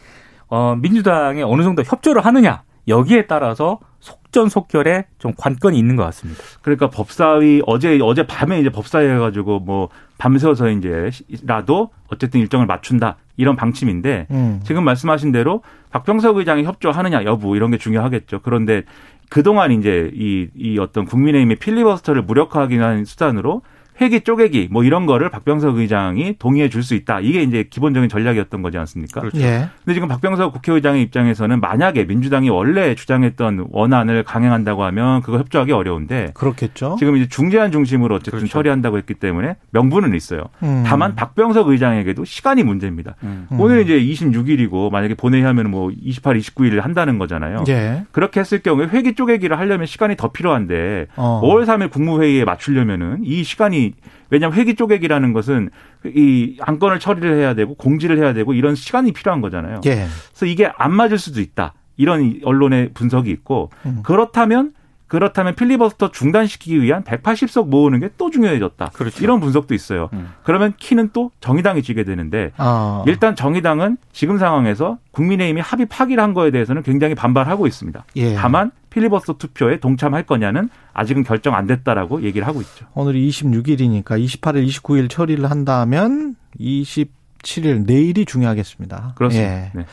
어, 0.49 0.77
민주당에 0.77 1.43
어느 1.43 1.63
정도 1.63 1.83
협조를 1.83 2.25
하느냐 2.25 2.63
여기에 2.89 3.27
따라서 3.27 3.79
속전속결에 4.01 5.07
좀 5.19 5.33
관건이 5.37 5.79
있는 5.79 5.97
것 5.97 6.05
같습니다. 6.05 6.43
그러니까 6.63 6.89
법사위 6.89 7.63
어제 7.67 7.99
어제 8.03 8.27
밤에 8.27 8.61
이제 8.61 8.71
법사위 8.71 9.07
해가지고 9.09 9.61
뭐 9.61 9.89
밤새워서 10.19 10.71
이제라도 10.71 11.91
어쨌든 12.09 12.41
일정을 12.41 12.67
맞춘다 12.67 13.17
이런 13.41 13.57
방침인데 13.57 14.27
음. 14.31 14.61
지금 14.65 14.85
말씀하신 14.85 15.33
대로 15.33 15.63
박병석 15.91 16.37
의장이 16.37 16.65
협조하느냐 16.65 17.25
여부 17.25 17.57
이런 17.57 17.71
게 17.71 17.79
중요하겠죠. 17.79 18.41
그런데 18.43 18.83
그동안 19.31 19.73
이제 19.73 20.11
이, 20.15 20.49
이 20.55 20.79
어떤 20.79 21.07
국민의힘의 21.07 21.57
필리버스터를 21.57 22.23
무력화하기 22.23 22.77
위한 22.77 23.05
수단으로 23.05 23.63
회기 24.01 24.21
쪼개기 24.23 24.69
뭐 24.71 24.83
이런 24.85 25.07
거를 25.07 25.31
박병석 25.31 25.77
의장이 25.79 26.37
동의해 26.39 26.69
줄 26.69 26.81
수 26.83 26.95
있다. 26.95 27.21
이게 27.21 27.43
이제 27.43 27.65
기본적인 27.69 28.09
전략이었던 28.09 28.63
거지 28.63 28.79
않습니까? 28.79 29.21
그렇죠. 29.21 29.39
예. 29.43 29.69
근데 29.85 29.93
지금 29.93 30.09
박병석 30.09 30.55
국회의장의 30.55 31.03
입장에서는 31.03 31.61
만약에 31.61 32.05
민주당이 32.05 32.49
원래 32.49 32.95
주장했던 32.95 33.67
원안을 33.71 34.23
강행한다고 34.25 34.83
하면 34.85 35.21
그거 35.21 35.37
협조하기 35.39 35.73
어려운데 35.73 36.31
그렇겠죠. 36.33 36.97
지금 36.99 37.17
이제 37.17 37.29
중재안 37.29 37.71
중심으로 37.71 38.15
어쨌든 38.15 38.39
그렇죠. 38.39 38.51
처리한다고 38.51 38.97
했기 38.97 39.13
때문에 39.13 39.57
명분은 39.73 40.15
있어요. 40.15 40.45
음. 40.63 40.85
다만 40.87 41.15
박병석 41.15 41.69
의장에게도 41.69 42.25
시간이 42.25 42.63
문제입니다. 42.63 43.17
음. 43.25 43.47
음. 43.53 43.61
오늘 43.61 43.83
이제 43.83 44.01
26일이고 44.01 44.91
만약에 44.91 45.15
본회의하면 45.15 45.71
뭐 45.71 45.91
28, 46.01 46.39
29일 46.39 46.81
한다는 46.81 47.19
거잖아요. 47.19 47.65
예. 47.69 48.05
그렇게 48.11 48.41
했을 48.41 48.61
경우에 48.63 48.87
회기 48.87 49.15
쪼개기를 49.15 49.59
하려면 49.59 49.85
시간이 49.87 50.17
더 50.17 50.33
필요한데 50.33 51.09
어. 51.17 51.43
5월 51.45 51.67
3일 51.67 51.91
국무회의에 51.91 52.45
맞추려면은 52.45 53.19
이 53.25 53.45
시간이 53.45 53.90
왜냐하면 54.31 54.59
회기 54.59 54.75
쪼개기라는 54.75 55.33
것은 55.33 55.71
이 56.07 56.57
안건을 56.61 57.01
처리를 57.01 57.37
해야 57.37 57.55
되고 57.55 57.75
공지를 57.75 58.19
해야 58.19 58.33
되고 58.33 58.55
이런 58.55 58.75
시간이 58.75 59.13
필요한 59.13 59.41
거잖아요. 59.41 59.81
예. 59.87 60.07
그래서 60.31 60.47
이게 60.47 60.71
안 60.77 60.93
맞을 60.95 61.19
수도 61.19 61.41
있다. 61.41 61.75
이런 61.97 62.41
언론의 62.45 62.91
분석이 62.95 63.31
있고 63.31 63.71
음. 63.87 64.01
그렇다면 64.03 64.73
그렇다면 65.07 65.57
필리버스터 65.57 66.13
중단시키기 66.13 66.81
위한 66.81 67.03
180석 67.03 67.69
모으는 67.69 67.99
게 67.99 68.11
또 68.17 68.31
중요해졌다. 68.31 68.91
그렇죠. 68.95 69.25
이런 69.25 69.41
분석도 69.41 69.75
있어요. 69.75 70.09
음. 70.13 70.29
그러면 70.45 70.73
키는 70.77 71.11
또 71.13 71.31
정의당이 71.41 71.83
쥐게 71.83 72.05
되는데 72.05 72.53
아. 72.59 73.03
일단 73.07 73.35
정의당은 73.35 73.97
지금 74.13 74.39
상황에서 74.39 74.99
국민의힘이 75.11 75.61
합의 75.61 75.87
파기를 75.87 76.23
한 76.23 76.33
거에 76.33 76.51
대해서는 76.53 76.83
굉장히 76.85 77.15
반발하고 77.17 77.67
있습니다. 77.67 78.05
예. 78.17 78.35
다만 78.37 78.71
필리버스터 78.91 79.35
투표에 79.39 79.81
동참할 79.81 80.23
거냐는 80.25 80.69
아직은 80.93 81.25
결정 81.25 81.55
안 81.55 81.67
됐다라고 81.67 82.23
얘기를 82.23 82.47
하고 82.47 82.61
있죠. 82.61 82.87
오늘이 82.95 83.29
26일이니까 83.29 84.05
28일, 84.05 84.67
29일 84.67 85.11
처리를 85.11 85.51
한다면 85.51 86.37
27일 86.59 87.87
내일이 87.87 88.25
중요하겠습니다. 88.25 89.15
그렇습니다. 89.17 89.53
예. 89.53 89.71
네. 89.75 89.87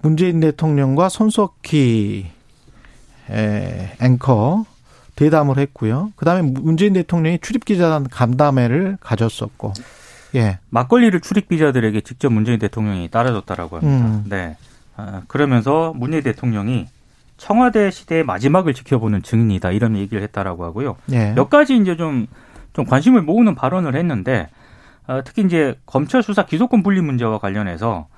문재인 0.00 0.40
대통령과 0.40 1.08
손석희 1.08 2.26
에, 3.30 3.96
앵커 4.00 4.64
대담을 5.16 5.58
했고요. 5.58 6.12
그다음에 6.16 6.42
문재인 6.42 6.92
대통령이 6.92 7.38
출입 7.40 7.64
기자단 7.64 8.08
간담회를 8.08 8.98
가졌었고. 9.00 9.72
예. 10.34 10.58
막걸리를 10.68 11.18
출입 11.20 11.48
기자들에게 11.48 12.02
직접 12.02 12.32
문재인 12.32 12.58
대통령이 12.58 13.08
따라줬다라고 13.08 13.78
합니다. 13.78 14.06
음. 14.06 14.24
네. 14.28 14.56
아, 14.96 15.22
그러면서 15.28 15.92
문재인 15.96 16.22
대통령이 16.22 16.86
청와대 17.36 17.90
시대의 17.90 18.24
마지막을 18.24 18.74
지켜보는 18.74 19.22
증인이다 19.22 19.70
이런 19.72 19.96
얘기를 19.96 20.22
했다라고 20.22 20.64
하고요. 20.64 20.96
예. 21.12 21.32
몇 21.34 21.50
가지 21.50 21.76
이제 21.76 21.96
좀, 21.96 22.26
좀 22.72 22.84
관심을 22.84 23.22
모으는 23.22 23.54
발언을 23.54 23.94
했는데, 23.94 24.48
어, 25.06 25.20
특히 25.24 25.42
이제 25.42 25.78
검찰 25.86 26.22
수사 26.22 26.44
기소권 26.44 26.82
분리 26.82 27.00
문제와 27.00 27.38
관련해서 27.38 28.08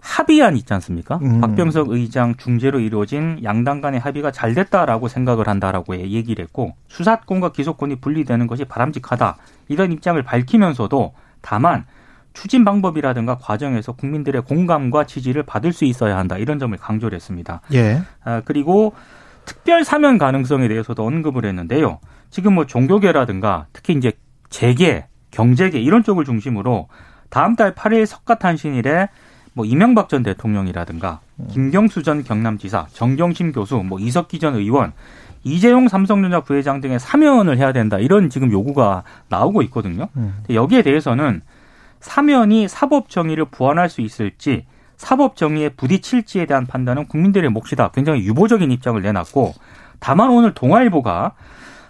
합의안 0.00 0.56
있지 0.56 0.72
않습니까? 0.74 1.18
음. 1.22 1.40
박병석 1.40 1.90
의장 1.90 2.34
중재로 2.36 2.80
이루어진 2.80 3.40
양당 3.44 3.80
간의 3.80 4.00
합의가 4.00 4.30
잘 4.30 4.54
됐다라고 4.54 5.08
생각을 5.08 5.48
한다라고 5.48 5.96
얘기를 5.98 6.42
했고, 6.42 6.74
수사권과 6.88 7.52
기소권이 7.52 7.96
분리되는 7.96 8.46
것이 8.46 8.64
바람직하다. 8.64 9.36
이런 9.68 9.92
입장을 9.92 10.22
밝히면서도 10.22 11.12
다만 11.42 11.84
추진 12.32 12.64
방법이라든가 12.64 13.38
과정에서 13.38 13.92
국민들의 13.92 14.42
공감과 14.42 15.04
지지를 15.04 15.42
받을 15.42 15.72
수 15.72 15.84
있어야 15.84 16.16
한다. 16.16 16.36
이런 16.38 16.58
점을 16.58 16.76
강조를 16.76 17.16
했습니다. 17.16 17.60
예. 17.72 18.02
아, 18.24 18.42
그리고 18.44 18.94
특별 19.44 19.84
사면 19.84 20.18
가능성에 20.18 20.68
대해서도 20.68 21.04
언급을 21.04 21.44
했는데요. 21.44 21.98
지금 22.30 22.54
뭐 22.54 22.66
종교계라든가 22.66 23.66
특히 23.72 23.94
이제 23.94 24.12
재계, 24.48 25.06
경제계 25.30 25.80
이런 25.80 26.02
쪽을 26.02 26.24
중심으로 26.24 26.88
다음 27.28 27.56
달 27.56 27.74
8일 27.74 28.06
석가탄신일에 28.06 29.08
뭐 29.52 29.64
이명박 29.64 30.08
전 30.08 30.22
대통령이라든가 30.22 31.20
김경수 31.50 32.02
전 32.02 32.22
경남지사, 32.22 32.86
정경심 32.92 33.52
교수, 33.52 33.76
뭐 33.78 33.98
이석기 33.98 34.38
전 34.38 34.54
의원, 34.54 34.92
이재용 35.42 35.88
삼성전자 35.88 36.40
부회장 36.40 36.80
등의 36.80 37.00
사면을 37.00 37.58
해야 37.58 37.72
된다 37.72 37.98
이런 37.98 38.30
지금 38.30 38.52
요구가 38.52 39.02
나오고 39.28 39.62
있거든요. 39.62 40.08
음. 40.16 40.34
근데 40.38 40.54
여기에 40.54 40.82
대해서는 40.82 41.40
사면이 42.00 42.68
사법 42.68 43.08
정의를 43.08 43.46
보완할 43.46 43.88
수 43.88 44.00
있을지 44.00 44.66
사법 44.96 45.36
정의에 45.36 45.70
부딪힐지에 45.70 46.46
대한 46.46 46.66
판단은 46.66 47.06
국민들의 47.06 47.48
몫이다. 47.50 47.90
굉장히 47.92 48.24
유보적인 48.24 48.70
입장을 48.70 49.00
내놨고 49.00 49.54
다만 49.98 50.30
오늘 50.30 50.52
동아일보가 50.52 51.32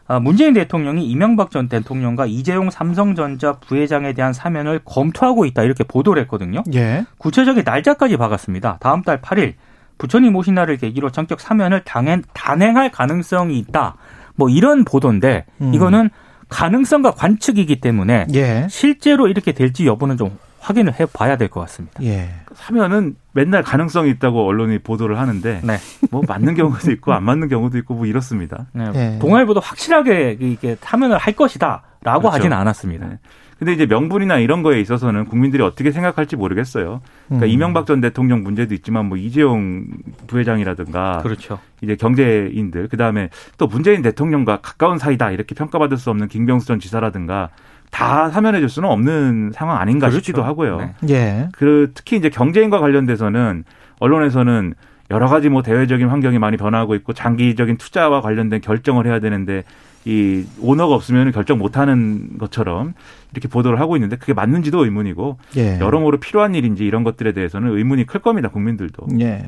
아, 0.07 0.19
문재인 0.19 0.55
대통령이 0.55 1.07
이명박 1.07 1.52
전 1.52 1.69
대통령과 1.69 2.26
이재용 2.26 2.69
삼성전자 2.71 3.52
부회장에 3.61 4.12
대한 4.12 4.33
사면을 4.33 4.81
검토하고 4.85 5.45
있다 5.45 5.62
이렇게 5.62 5.85
보도를 5.85 6.21
했거든요. 6.23 6.64
예. 6.75 7.05
구체적인 7.19 7.62
날짜까지 7.64 8.17
박았습니다. 8.17 8.79
다음 8.81 9.02
달 9.02 9.21
8일 9.21 9.55
부처님 9.99 10.35
오신 10.35 10.55
날을 10.55 10.79
계기로 10.79 11.11
전격 11.11 11.40
사면을 11.40 11.85
당행, 11.85 12.23
단행할 12.33 12.90
가능성이 12.90 13.59
있다. 13.59 13.97
뭐 14.35 14.49
이런 14.49 14.85
보도인데 14.85 15.47
음. 15.61 15.75
이거는 15.75 16.11
가능성과 16.50 17.12
관측이기 17.12 17.80
때문에 17.80 18.26
예. 18.35 18.66
실제로 18.69 19.28
이렇게 19.28 19.52
될지 19.52 19.87
여부는 19.87 20.16
좀 20.19 20.37
확인을 20.59 20.99
해 21.00 21.07
봐야 21.07 21.37
될 21.38 21.49
것 21.49 21.61
같습니다. 21.61 22.02
예. 22.02 22.28
사면은 22.54 23.16
맨날 23.33 23.62
가능성이 23.62 24.11
있다고 24.11 24.47
언론이 24.47 24.80
보도를 24.80 25.19
하는데 25.19 25.61
네. 25.64 25.78
뭐 26.11 26.23
맞는 26.28 26.54
경우도 26.54 26.90
있고 26.92 27.12
안 27.14 27.23
맞는 27.25 27.49
경우도 27.49 27.78
있고 27.78 27.95
뭐 27.95 28.04
이렇습니다. 28.07 28.66
네. 28.73 28.90
예. 28.95 29.19
동아일보도 29.21 29.61
확실하게 29.61 30.37
이게 30.40 30.76
사면을 30.80 31.16
할 31.16 31.33
것이다라고 31.35 32.21
그렇죠. 32.21 32.28
하지는 32.28 32.57
않았습니다. 32.57 33.07
네. 33.07 33.19
근데 33.61 33.75
이제 33.75 33.85
명분이나 33.85 34.38
이런 34.38 34.62
거에 34.62 34.81
있어서는 34.81 35.26
국민들이 35.26 35.62
어떻게 35.62 35.93
생각할지 35.93 36.35
모르겠어요. 36.35 37.02
그러니까 37.26 37.47
음. 37.47 37.50
이명박 37.50 37.85
전 37.85 38.00
대통령 38.00 38.43
문제도 38.43 38.73
있지만 38.73 39.05
뭐 39.05 39.19
이재용 39.19 39.85
부회장이라든가 40.29 41.19
그렇죠. 41.19 41.59
이제 41.83 41.95
경제인들 41.95 42.88
그다음에 42.88 43.29
또 43.59 43.67
문재인 43.67 44.00
대통령과 44.00 44.62
가까운 44.62 44.97
사이다 44.97 45.31
이렇게 45.33 45.55
평가받을 45.55 45.99
수 45.99 46.09
없는 46.09 46.29
김경수 46.29 46.67
전 46.69 46.81
지사라든가 46.81 47.50
다 47.90 48.31
사면해 48.31 48.61
줄 48.61 48.71
수는 48.71 48.88
없는 48.88 49.52
상황 49.52 49.79
아닌가 49.79 50.09
그렇죠. 50.09 50.25
싶기도 50.25 50.43
하고요. 50.43 50.79
네. 50.79 50.95
예. 51.11 51.49
그 51.52 51.90
특히 51.93 52.17
이제 52.17 52.31
경제인과 52.31 52.79
관련돼서는 52.79 53.64
언론에서는 53.99 54.73
여러 55.11 55.29
가지 55.29 55.50
뭐 55.50 55.61
대외적인 55.61 56.09
환경이 56.09 56.38
많이 56.38 56.57
변화하고 56.57 56.95
있고 56.95 57.12
장기적인 57.12 57.76
투자와 57.76 58.23
관련된 58.23 58.62
결정을 58.62 59.07
해야 59.07 59.21
되는데 59.21 59.64
이 60.04 60.45
오너가 60.61 60.95
없으면 60.95 61.30
결정 61.33 61.59
못 61.59 61.76
하는 61.76 62.38
것처럼 62.38 62.95
이렇게 63.33 63.49
보도를 63.49 63.80
하고 63.80 63.97
있는데 63.97 64.16
그게 64.16 64.33
맞는지도 64.33 64.85
의문이고 64.85 65.38
예. 65.57 65.78
여러모로 65.78 66.21
필요한 66.21 66.54
일인지 66.54 66.85
이런 66.85 67.04
것들에 67.04 67.33
대해서는 67.33 67.76
의문이 67.76 68.07
클 68.07 68.21
겁니다. 68.21 68.49
국민들도. 68.49 69.09
예. 69.21 69.47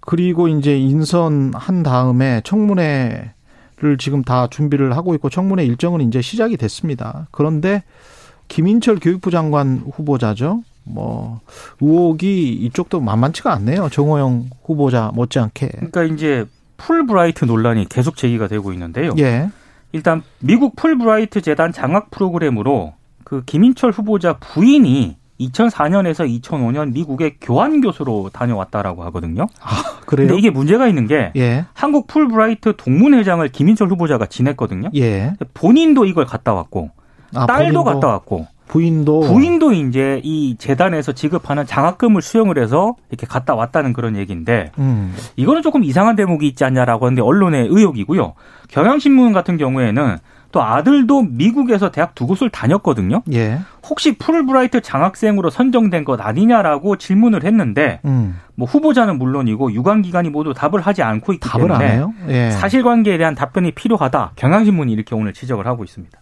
그리고 0.00 0.48
이제 0.48 0.78
인선 0.78 1.52
한 1.54 1.82
다음에 1.82 2.40
청문회를 2.44 3.98
지금 3.98 4.22
다 4.22 4.46
준비를 4.48 4.96
하고 4.96 5.14
있고 5.14 5.28
청문회 5.28 5.64
일정은 5.66 6.00
이제 6.00 6.22
시작이 6.22 6.56
됐습니다. 6.56 7.26
그런데 7.30 7.82
김인철 8.48 9.00
교육부 9.00 9.30
장관 9.30 9.82
후보자죠. 9.92 10.62
뭐 10.84 11.40
의혹이 11.80 12.52
이쪽도 12.52 13.00
만만치가 13.00 13.52
않네요. 13.54 13.88
정호영 13.90 14.50
후보자 14.64 15.10
못지않게. 15.14 15.68
그러니까 15.68 16.04
이제 16.04 16.46
풀브라이트 16.76 17.44
논란이 17.44 17.88
계속 17.88 18.16
제기가 18.16 18.48
되고 18.48 18.72
있는데요. 18.72 19.12
예. 19.18 19.50
일단 19.92 20.22
미국 20.40 20.76
풀브라이트 20.76 21.40
재단 21.40 21.72
장학 21.72 22.10
프로그램으로 22.10 22.94
그 23.24 23.42
김인철 23.44 23.90
후보자 23.92 24.34
부인이 24.38 25.16
2004년에서 25.40 26.40
2005년 26.42 26.92
미국의 26.92 27.36
교환 27.40 27.80
교수로 27.80 28.30
다녀왔다라고 28.32 29.04
하거든요. 29.04 29.46
그래요? 30.06 30.28
근데 30.28 30.38
이게 30.38 30.50
문제가 30.50 30.86
있는 30.86 31.06
게 31.06 31.32
예. 31.36 31.66
한국 31.74 32.06
풀브라이트 32.06 32.74
동문회장을 32.76 33.46
김인철 33.48 33.88
후보자가 33.88 34.26
지냈거든요. 34.26 34.90
예. 34.94 35.34
본인도 35.54 36.04
이걸 36.06 36.24
갔다 36.24 36.54
왔고 36.54 36.90
아, 37.34 37.46
딸도 37.46 37.82
본인도, 37.82 37.84
갔다 37.84 38.08
왔고 38.08 38.46
부인도 38.76 39.20
부인도 39.20 39.72
이제 39.72 40.20
이 40.22 40.56
재단에서 40.58 41.12
지급하는 41.12 41.64
장학금을 41.64 42.20
수용을 42.20 42.58
해서 42.58 42.94
이렇게 43.10 43.26
갔다 43.26 43.54
왔다는 43.54 43.94
그런 43.94 44.16
얘기인데 44.16 44.70
음. 44.78 45.14
이거는 45.36 45.62
조금 45.62 45.82
이상한 45.82 46.14
대목이 46.14 46.46
있지 46.46 46.64
않냐라고 46.64 47.06
하는데 47.06 47.22
언론의 47.22 47.68
의혹이고요. 47.70 48.34
경향신문 48.68 49.32
같은 49.32 49.56
경우에는 49.56 50.18
또 50.52 50.62
아들도 50.62 51.22
미국에서 51.22 51.90
대학 51.90 52.14
두 52.14 52.26
곳을 52.26 52.50
다녔거든요. 52.50 53.22
예. 53.32 53.58
혹시 53.88 54.16
풀브라이트 54.16 54.80
장학생으로 54.80 55.50
선정된 55.50 56.04
것 56.04 56.20
아니냐라고 56.20 56.96
질문을 56.96 57.44
했는데 57.44 58.00
음. 58.04 58.38
뭐 58.54 58.66
후보자는 58.66 59.18
물론이고 59.18 59.72
유관 59.72 60.02
기관이 60.02 60.30
모두 60.30 60.54
답을 60.54 60.80
하지 60.80 61.02
않고 61.02 61.32
있기 61.34 61.48
답을 61.48 61.72
안 61.72 61.78
때문에 61.78 61.94
해요? 61.94 62.14
예. 62.28 62.50
사실관계에 62.50 63.18
대한 63.18 63.34
답변이 63.34 63.72
필요하다. 63.72 64.32
경향신문이 64.36 64.92
이렇게 64.92 65.14
오늘 65.14 65.32
지적을 65.32 65.66
하고 65.66 65.84
있습니다. 65.84 66.18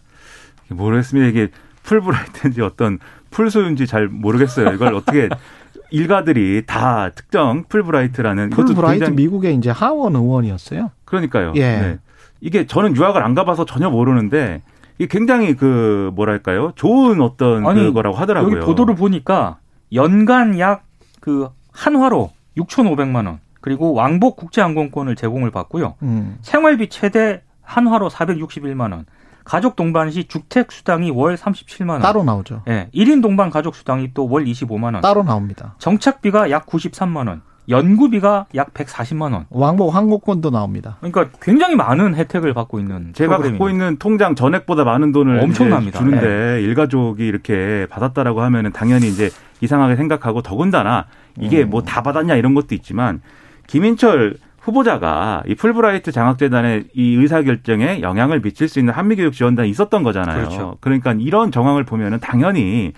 모르겠습니다. 0.69 1.27
이게 1.29 1.49
풀브라이트인지 1.85 2.61
어떤 2.61 2.99
풀소인지 3.31 3.87
잘 3.87 4.07
모르겠어요. 4.07 4.73
이걸 4.73 4.93
어떻게 4.93 5.29
일가들이 5.91 6.63
다 6.65 7.09
특정 7.11 7.63
풀브라이트라는 7.69 8.49
풀브라이트 8.49 8.99
굉장히- 9.05 9.15
미국의 9.15 9.55
이제 9.55 9.69
하원 9.69 10.15
의원이었어요. 10.15 10.91
그러니까요. 11.05 11.53
예. 11.55 11.61
네. 11.61 11.99
이게 12.41 12.65
저는 12.65 12.95
유학을 12.95 13.23
안 13.23 13.33
가봐서 13.35 13.65
전혀 13.65 13.89
모르는데 13.89 14.61
이게 14.97 15.07
굉장히 15.07 15.55
그 15.55 16.11
뭐랄까요 16.15 16.71
좋은 16.75 17.21
어떤 17.21 17.65
아니, 17.65 17.81
그거라고 17.83 18.15
하더라고요. 18.17 18.57
여기 18.57 18.65
보도를 18.65 18.95
보니까 18.95 19.57
연간 19.93 20.59
약 20.59 20.83
그 21.21 21.49
한화로 21.71 22.31
6,500만 22.55 23.25
원 23.25 23.39
그리고 23.59 23.93
왕복 23.93 24.35
국제항공권을 24.35 25.15
제공을 25.15 25.49
받고요. 25.49 25.95
음. 26.03 26.37
생활비 26.43 26.87
최대 26.87 27.41
한화로 27.63 28.09
461만 28.11 28.91
원. 28.91 29.05
가족 29.45 29.75
동반 29.77 30.11
시 30.11 30.25
주택 30.25 30.71
수당이 30.71 31.11
월 31.11 31.35
37만 31.35 31.91
원. 31.91 32.01
따로 32.01 32.23
나오죠. 32.23 32.63
예. 32.67 32.89
1인 32.93 33.21
동반 33.21 33.49
가족 33.49 33.75
수당이 33.75 34.13
또 34.13 34.25
월 34.25 34.43
25만 34.43 34.93
원. 34.93 35.01
따로 35.01 35.23
나옵니다. 35.23 35.75
정착비가 35.79 36.49
약 36.51 36.65
93만 36.65 37.27
원. 37.29 37.41
연구비가 37.69 38.45
약 38.55 38.73
140만 38.73 39.33
원. 39.33 39.45
왕복 39.49 39.93
항공권도 39.95 40.49
나옵니다. 40.51 40.97
그러니까 40.99 41.29
굉장히 41.41 41.75
많은 41.75 42.13
혜택을 42.15 42.53
받고 42.53 42.79
있는 42.79 43.13
제가 43.13 43.37
프로그램입니다. 43.37 43.51
갖고 43.63 43.69
있는 43.69 43.97
통장 43.97 44.35
잔액보다 44.35 44.83
많은 44.83 45.11
돈을 45.11 45.39
엄청납니다. 45.39 45.99
네. 45.99 46.05
주는데 46.05 46.61
일가족이 46.61 47.25
이렇게 47.25 47.87
받았다라고 47.89 48.41
하면은 48.41 48.71
당연히 48.71 49.07
이제 49.07 49.29
이상하게 49.61 49.95
생각하고 49.95 50.41
더군다나 50.41 51.05
이게 51.39 51.63
음. 51.63 51.69
뭐다 51.71 52.03
받았냐 52.03 52.35
이런 52.35 52.53
것도 52.53 52.75
있지만 52.75 53.21
김인철 53.67 54.37
후보자가 54.65 55.43
이 55.47 55.53
풀브라이트 55.55 56.11
장학재단의 56.11 56.85
이 56.93 57.15
의사결정에 57.15 58.01
영향을 58.01 58.41
미칠 58.41 58.67
수 58.67 58.79
있는 58.79 58.93
한미교육 58.93 59.33
지원단이 59.33 59.69
있었던 59.69 60.01
거잖아요. 60.03 60.37
그렇죠. 60.37 60.77
그러니까 60.81 61.13
이런 61.13 61.51
정황을 61.51 61.83
보면은 61.83 62.19
당연히 62.19 62.91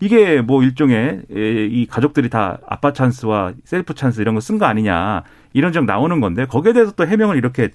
이게 0.00 0.42
뭐 0.42 0.62
일종의 0.62 1.22
에, 1.34 1.64
이 1.66 1.86
가족들이 1.86 2.28
다 2.28 2.58
아빠 2.68 2.92
찬스와 2.92 3.52
셀프 3.64 3.94
찬스 3.94 4.20
이런 4.20 4.34
거 4.34 4.40
쓴 4.40 4.58
거 4.58 4.66
아니냐 4.66 5.22
이런 5.54 5.72
점 5.72 5.86
나오는 5.86 6.20
건데 6.20 6.44
거기에 6.46 6.72
대해서 6.74 6.92
또 6.92 7.06
해명을 7.06 7.36
이렇게 7.36 7.70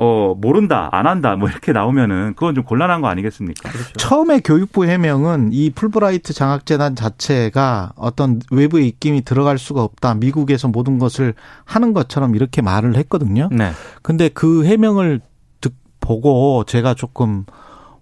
어 0.00 0.36
모른다 0.40 0.88
안 0.92 1.08
한다 1.08 1.34
뭐 1.34 1.48
이렇게 1.48 1.72
나오면은 1.72 2.34
그건 2.34 2.54
좀 2.54 2.62
곤란한 2.62 3.00
거 3.00 3.08
아니겠습니까? 3.08 3.68
그렇죠. 3.68 3.92
처음에 3.94 4.38
교육부 4.38 4.86
해명은 4.86 5.50
이 5.52 5.70
풀브라이트 5.70 6.32
장학재단 6.32 6.94
자체가 6.94 7.94
어떤 7.96 8.40
외부의 8.52 8.86
입김이 8.86 9.22
들어갈 9.22 9.58
수가 9.58 9.82
없다. 9.82 10.14
미국에서 10.14 10.68
모든 10.68 11.00
것을 11.00 11.34
하는 11.64 11.94
것처럼 11.94 12.36
이렇게 12.36 12.62
말을 12.62 12.94
했거든요. 12.94 13.48
네. 13.50 13.72
근데 14.02 14.28
그 14.28 14.64
해명을 14.64 15.20
듣, 15.60 15.74
보고 15.98 16.62
제가 16.64 16.94
조금 16.94 17.44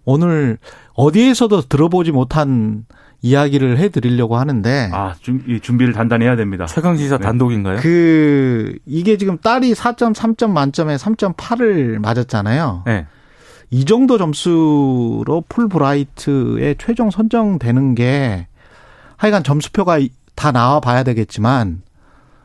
오늘 0.05 0.59
어디에서도 0.95 1.63
들어보지 1.63 2.13
못한 2.13 2.85
이야기를 3.23 3.79
해드리려고 3.79 4.37
하는데 4.37 4.91
아 4.93 5.15
준, 5.21 5.43
준비를 5.63 5.93
단단히 5.93 6.25
해야 6.25 6.37
됩니다. 6.37 6.67
최강 6.67 6.97
지사 6.97 7.19
네. 7.19 7.25
단독인가요? 7.25 7.79
그 7.81 8.79
이게 8.87 9.17
지금 9.17 9.39
딸이 9.39 9.73
4.3점 9.75 10.51
만점에 10.51 10.97
3.8을 10.97 11.99
맞았잖아요. 11.99 12.83
네. 12.87 13.07
이 13.71 13.85
정도 13.85 14.17
점수로 14.17 15.45
풀브라이트에 15.49 16.77
최종 16.79 17.11
선정되는 17.11 17.95
게 17.95 18.47
하여간 19.17 19.43
점수표가 19.43 19.99
다 20.35 20.53
나와 20.53 20.79
봐야 20.81 21.03
되겠지만 21.03 21.83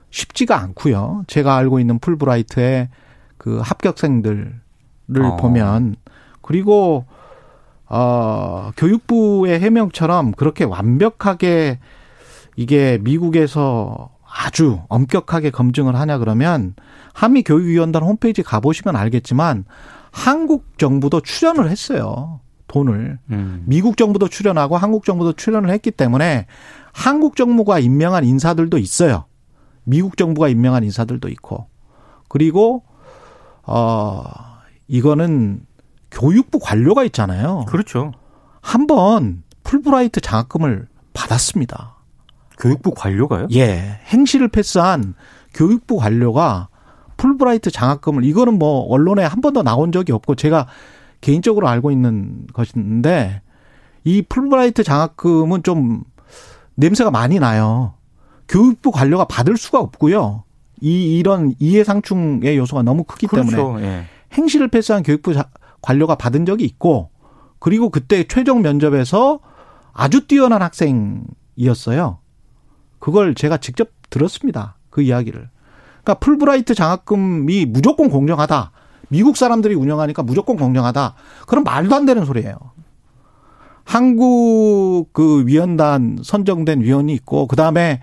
쉽지가 0.10 0.60
않고요. 0.60 1.24
제가 1.28 1.56
알고 1.58 1.80
있는 1.80 2.00
풀브라이트의 2.00 2.90
그 3.38 3.60
합격생들을 3.60 4.54
어. 5.22 5.36
보면 5.38 5.96
그리고 6.42 7.06
어 7.94 8.72
교육부의 8.78 9.60
해명처럼 9.60 10.32
그렇게 10.32 10.64
완벽하게 10.64 11.80
이게 12.56 12.98
미국에서 13.02 14.12
아주 14.26 14.80
엄격하게 14.88 15.50
검증을 15.50 15.96
하냐 15.96 16.18
그러면 16.18 16.74
한미 17.14 17.44
교육위원단 17.44 18.04
홈페이지 18.04 18.44
가보시면 18.44 18.96
알겠지만 18.96 19.66
한국 20.10 20.78
정부도 20.78 21.20
출연을 21.20 21.70
했어요. 21.70 22.40
돈을. 22.68 23.20
음. 23.32 23.64
미국 23.66 23.98
정부도 23.98 24.30
출연하고 24.30 24.78
한국 24.78 25.04
정부도 25.04 25.34
출연을 25.34 25.70
했기 25.70 25.92
때문에 25.92 26.46
한국 26.94 27.36
정부가 27.36 27.80
임명한 27.80 28.24
인사들도 28.24 28.78
있어요. 28.78 29.26
미국 29.84 30.16
정부가 30.16 30.48
임명한 30.48 30.86
인사들도 30.86 31.28
있고. 31.28 31.68
그리고 32.30 32.84
어 33.64 34.24
이거는 34.88 35.66
교육부 36.12 36.60
관료가 36.60 37.04
있잖아요. 37.06 37.66
그렇죠. 37.68 38.12
한 38.62 38.86
번 38.88 39.44
풀브라이트 39.64 40.22
장학금을 40.22 40.88
받았습니다. 41.14 41.96
교육부 42.60 42.94
관료가요? 42.94 43.48
예. 43.54 44.00
행시를 44.08 44.48
패스한 44.50 45.16
교육부 45.54 45.98
관료가 45.98 46.68
풀브라이트 47.18 47.72
장학금을 47.72 48.24
이거는 48.24 48.58
뭐 48.60 48.82
언론에 48.90 49.24
한 49.24 49.42
번도 49.42 49.64
나온 49.64 49.92
적이 49.92 50.12
없고 50.14 50.36
제가 50.36 50.68
개인적으로 51.22 51.68
알고 51.68 51.92
있는 51.92 52.48
것인데 52.54 53.42
이 54.04 54.22
풀브라이트 54.24 54.84
장학금은 54.84 55.64
좀 55.64 56.04
냄새가 56.76 57.12
많이 57.12 57.40
나요. 57.40 57.94
교육부 58.48 58.92
관료가 58.92 59.26
받을 59.26 59.58
수가 59.58 59.80
없고요. 59.80 60.44
이 60.82 61.18
이런 61.20 61.54
이해상충의 61.60 62.58
요소가 62.58 62.82
너무 62.84 63.04
크기 63.04 63.28
때문에 63.28 63.56
그렇죠. 63.56 63.82
예. 63.82 64.06
행시를 64.34 64.68
패스한 64.68 65.04
교육부 65.04 65.34
자- 65.34 65.50
관료가 65.82 66.16
받은 66.16 66.46
적이 66.46 66.66
있고 66.66 67.10
그리고 67.60 67.90
그때 67.90 68.24
최종 68.28 68.62
면접에서 68.62 69.40
아주 69.94 70.28
뛰어난 70.28 70.62
학생이었어요. 70.62 72.20
그걸 73.00 73.36
제가 73.36 73.58
직접 73.58 73.90
들었습니다. 74.10 74.78
그 74.90 75.02
이야기를. 75.02 75.50
그러니까 76.04 76.14
풀브라이트 76.16 76.76
장학금이 76.76 77.66
무조건 77.66 78.10
공정하다. 78.10 78.72
미국 79.10 79.38
사람들이 79.38 79.76
운영하니까 79.76 80.24
무조건 80.24 80.56
공정하다. 80.56 81.16
그런 81.48 81.64
말도 81.64 81.96
안 81.96 82.06
되는 82.06 82.26
소리예요. 82.26 82.56
한국 83.84 85.10
그 85.12 85.46
위원단 85.46 86.20
선정된 86.24 86.82
위원이 86.82 87.14
있고 87.14 87.48
그다음에 87.48 88.02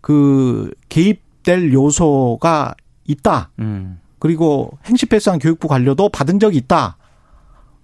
그 0.00 0.70
개입될 0.88 1.72
요소가 1.72 2.74
있다. 3.04 3.50
음. 3.58 4.00
그리고 4.18 4.78
행시패스한 4.84 5.38
교육부 5.38 5.66
관료도 5.68 6.10
받은 6.10 6.38
적이 6.38 6.58
있다. 6.58 6.97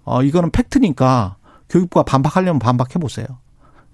어, 0.05 0.23
이거는 0.23 0.51
팩트니까 0.51 1.35
교육부가 1.69 2.03
반박하려면 2.03 2.59
반박해 2.59 2.99
보세요. 2.99 3.25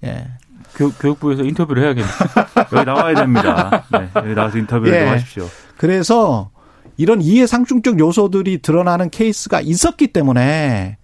예. 0.04 0.28
교, 0.76 0.92
교육부에서 0.92 1.44
인터뷰를 1.44 1.84
해야겠네요. 1.84 2.14
여기 2.74 2.86
나와야 2.86 3.16
됩니다. 3.16 3.84
네, 3.92 4.10
여기 4.16 4.34
나와서 4.36 4.58
인터뷰를 4.58 4.94
예. 4.94 5.00
좀 5.00 5.10
하십시오. 5.10 5.48
그래서 5.78 6.52
이런 6.98 7.22
이해상충적 7.22 8.00
요소들이 8.00 8.62
드러나는 8.62 9.10
케이스가 9.10 9.62
있었기 9.62 10.08
때문에 10.08 10.98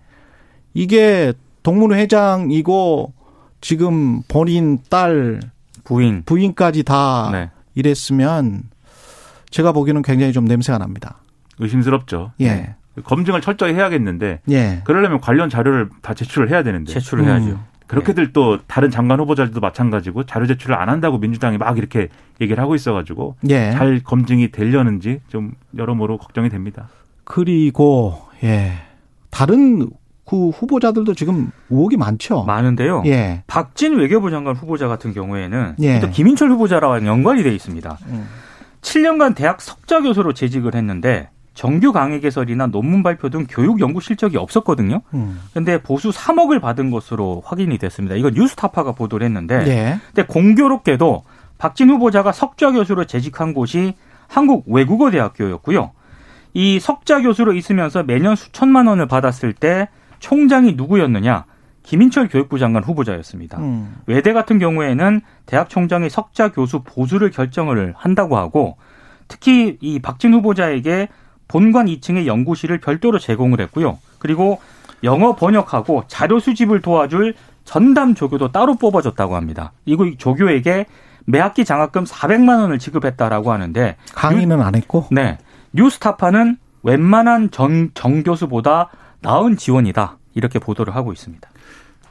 이게 0.73 1.33
동문 1.63 1.93
회장이고 1.93 3.13
지금 3.61 4.21
본인 4.27 4.79
딸 4.89 5.39
부인. 5.83 6.23
부인까지 6.25 6.83
다 6.83 7.29
네. 7.31 7.49
이랬으면 7.75 8.63
제가 9.49 9.71
보기에는 9.71 10.01
굉장히 10.01 10.33
좀 10.33 10.45
냄새가 10.45 10.77
납니다. 10.77 11.21
의심스럽죠. 11.59 12.33
예. 12.41 12.75
네. 12.97 13.03
검증을 13.03 13.41
철저히 13.41 13.73
해야겠는데 13.73 14.41
예. 14.49 14.81
그러려면 14.83 15.21
관련 15.21 15.49
자료를 15.49 15.89
다 16.01 16.13
제출을 16.13 16.49
해야 16.49 16.63
되는데 16.63 16.91
제출을 16.91 17.23
음. 17.23 17.29
해야죠. 17.29 17.59
그렇게들 17.87 18.33
또 18.33 18.59
다른 18.67 18.91
장관 18.91 19.19
후보자들도 19.21 19.61
마찬가지고 19.61 20.25
자료 20.25 20.45
제출을 20.45 20.75
안 20.75 20.89
한다고 20.89 21.19
민주당이 21.19 21.57
막 21.57 21.77
이렇게 21.77 22.09
얘기를 22.41 22.61
하고 22.61 22.75
있어가지고 22.75 23.37
예. 23.49 23.71
잘 23.71 24.01
검증이 24.03 24.51
되려는지 24.51 25.21
좀 25.29 25.53
여러모로 25.77 26.17
걱정이 26.17 26.49
됩니다. 26.49 26.89
그리고 27.23 28.21
예. 28.43 28.73
다른 29.29 29.89
그 30.25 30.49
후보자들도 30.49 31.13
지금 31.13 31.51
의혹이 31.69 31.95
많죠. 31.95 32.43
많은데요. 32.43 33.03
예. 33.05 33.43
박진 33.47 33.95
외교부 33.97 34.29
장관 34.29 34.55
후보자 34.55 34.89
같은 34.89 35.13
경우에는 35.13 35.75
예. 35.79 36.01
또 36.01 36.09
김인철 36.09 36.49
후보자랑 36.49 37.07
연관이 37.07 37.43
돼 37.43 37.55
있습니다. 37.55 37.97
음. 38.07 38.27
7년간 38.81 39.35
대학 39.35 39.61
석좌 39.61 40.01
교수로 40.01 40.33
재직을 40.33 40.75
했는데 40.75 41.29
정규 41.57 41.91
강의 41.91 42.21
개설이나 42.21 42.67
논문 42.67 43.01
발표 43.01 43.29
등 43.29 43.47
교육 43.49 43.79
연구 43.79 43.99
실적이 43.99 44.37
없었거든요. 44.37 45.01
음. 45.15 45.41
근데 45.55 45.81
보수 45.81 46.11
3억을 46.11 46.61
받은 46.61 46.91
것으로 46.91 47.41
확인이 47.43 47.79
됐습니다. 47.79 48.15
이건 48.15 48.35
뉴스타파가 48.35 48.91
보도를 48.91 49.25
했는데 49.25 49.65
예. 49.65 49.99
근데 50.13 50.27
공교롭게도 50.27 51.23
박진 51.57 51.89
후보자가 51.89 52.31
석좌 52.31 52.71
교수로 52.71 53.05
재직한 53.05 53.55
곳이 53.55 53.95
한국 54.27 54.65
외국어 54.67 55.09
대학교였고요. 55.09 55.93
이 56.53 56.79
석좌 56.79 57.21
교수로 57.21 57.53
있으면서 57.53 58.03
매년 58.03 58.35
수천만 58.35 58.85
원을 58.85 59.07
받았을 59.07 59.53
때 59.53 59.89
총장이 60.19 60.73
누구였느냐? 60.73 61.45
김인철 61.81 62.27
교육부 62.27 62.59
장관 62.59 62.83
후보자였습니다. 62.83 63.57
음. 63.57 63.95
외대 64.05 64.31
같은 64.31 64.59
경우에는 64.59 65.21
대학 65.47 65.69
총장이 65.69 66.11
석좌 66.11 66.51
교수 66.51 66.83
보수를 66.83 67.31
결정을 67.31 67.95
한다고 67.97 68.37
하고 68.37 68.77
특히 69.27 69.79
이 69.81 69.97
박진 69.97 70.35
후보자에게 70.35 71.07
본관 71.47 71.87
2층의 71.87 72.25
연구실을 72.25 72.79
별도로 72.79 73.19
제공을 73.19 73.61
했고요. 73.61 73.99
그리고 74.19 74.59
영어 75.03 75.35
번역하고 75.35 76.03
자료 76.07 76.39
수집을 76.39 76.81
도와줄 76.81 77.35
전담 77.63 78.15
조교도 78.15 78.51
따로 78.51 78.75
뽑아줬다고 78.75 79.35
합니다. 79.35 79.71
이거 79.85 80.05
이 80.05 80.17
조교에게 80.17 80.85
매 81.25 81.39
학기 81.39 81.65
장학금 81.65 82.05
400만 82.05 82.61
원을 82.61 82.79
지급했다라고 82.79 83.51
하는데 83.51 83.97
강의는 84.13 84.61
안 84.61 84.75
했고. 84.75 85.07
네. 85.11 85.37
뉴스타파는 85.73 86.57
웬만한 86.83 87.51
전 87.51 87.91
정교수보다 87.93 88.89
나은 89.21 89.57
지원이다. 89.57 90.17
이렇게 90.35 90.59
보도를 90.59 90.95
하고 90.95 91.11
있습니다. 91.11 91.49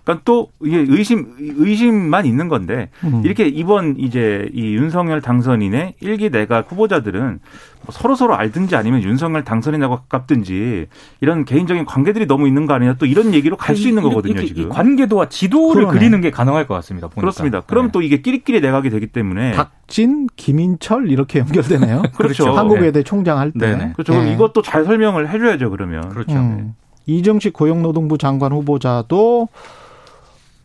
그러니까 0.06 0.22
또 0.24 0.48
이게 0.62 0.78
의심 0.88 1.34
의심만 1.38 2.26
있는 2.26 2.46
건데 2.48 2.90
음. 3.02 3.22
이렇게 3.24 3.48
이번 3.48 3.96
이제 3.98 4.48
이 4.54 4.74
윤석열 4.76 5.20
당선인의 5.20 5.94
일기 5.98 6.30
내각 6.30 6.70
후보자들은 6.70 7.40
뭐 7.82 7.90
서로 7.90 8.14
서로 8.14 8.36
알든지 8.36 8.76
아니면 8.76 9.02
윤석열 9.02 9.42
당선인하고 9.42 9.96
가깝든지 10.08 10.86
이런 11.20 11.44
개인적인 11.44 11.84
관계들이 11.86 12.26
너무 12.26 12.46
있는 12.46 12.66
거 12.66 12.74
아니냐 12.74 12.94
또 12.94 13.04
이런 13.06 13.34
얘기로 13.34 13.56
갈 13.56 13.76
수 13.76 13.88
있는 13.88 14.02
거거든요 14.04 14.40
이 14.40 14.46
지금. 14.46 14.68
관계도와 14.68 15.28
지도를 15.28 15.82
그러네. 15.82 15.98
그리는 15.98 16.20
게 16.20 16.30
가능할 16.30 16.68
것 16.68 16.74
같습니다. 16.74 17.08
보니까. 17.08 17.20
그렇습니다. 17.20 17.60
그럼 17.62 17.86
네. 17.86 17.92
또 17.92 18.00
이게 18.00 18.22
끼리끼리 18.22 18.60
내각이 18.60 18.88
되기 18.90 19.08
때문에 19.08 19.52
박진, 19.52 20.28
김인철 20.36 21.10
이렇게 21.10 21.40
연결되네요. 21.40 22.02
그렇죠. 22.16 22.52
한국외대 22.52 23.02
총장 23.02 23.38
할 23.38 23.50
때. 23.50 23.72
네네. 23.72 23.92
그렇죠. 23.94 24.12
그럼 24.12 24.28
예. 24.28 24.32
이것도 24.32 24.62
잘 24.62 24.84
설명을 24.84 25.28
해줘야죠 25.30 25.68
그러면. 25.70 26.08
그렇죠. 26.10 26.36
음. 26.36 26.74
이정식 27.06 27.52
고용노동부 27.52 28.18
장관 28.18 28.52
후보자도 28.52 29.48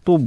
또 0.03 0.19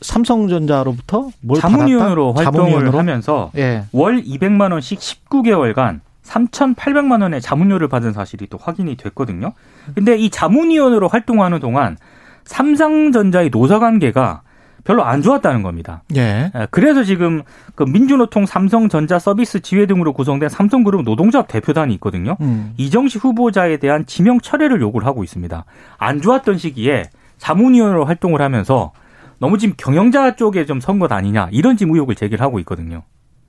삼성전자로부터 0.00 1.30
뭘 1.40 1.60
자문위원으로 1.60 2.32
받았다? 2.34 2.50
활동을 2.50 2.70
자문위원으로? 2.70 2.98
하면서 2.98 3.50
예. 3.56 3.84
월 3.92 4.22
200만 4.22 4.72
원씩 4.72 4.98
19개월간 4.98 6.00
3,800만 6.22 7.22
원의 7.22 7.40
자문료를 7.40 7.88
받은 7.88 8.12
사실이 8.12 8.48
또 8.48 8.58
확인이 8.60 8.96
됐거든요. 8.96 9.52
근데 9.94 10.16
이 10.16 10.30
자문위원으로 10.30 11.08
활동하는 11.08 11.60
동안 11.60 11.96
삼성전자의 12.44 13.50
노사 13.50 13.78
관계가 13.78 14.42
별로 14.84 15.04
안 15.04 15.20
좋았다는 15.20 15.62
겁니다. 15.62 16.02
예. 16.14 16.50
예, 16.54 16.66
그래서 16.70 17.02
지금 17.02 17.42
그 17.74 17.82
민주노총 17.82 18.46
삼성전자 18.46 19.18
서비스 19.18 19.60
지회 19.60 19.84
등으로 19.86 20.12
구성된 20.12 20.48
삼성그룹 20.48 21.02
노동조합 21.02 21.48
대표단이 21.48 21.92
있거든요. 21.94 22.36
음. 22.40 22.72
이정식 22.76 23.24
후보자에 23.24 23.78
대한 23.78 24.06
지명 24.06 24.40
철회를 24.40 24.80
요구를 24.80 25.06
하고 25.06 25.24
있습니다. 25.24 25.64
안 25.98 26.22
좋았던 26.22 26.58
시기에 26.58 27.10
자문위원으로 27.38 28.04
활동을 28.04 28.40
하면서 28.40 28.92
너무 29.38 29.58
지금 29.58 29.74
경영자 29.76 30.36
쪽에 30.36 30.64
좀 30.66 30.80
선것 30.80 31.12
아니냐 31.12 31.48
이런 31.52 31.76
지금 31.76 31.94
의혹을 31.94 32.14
제기를 32.14 32.42
하고 32.44 32.58
있거든요. 32.60 33.02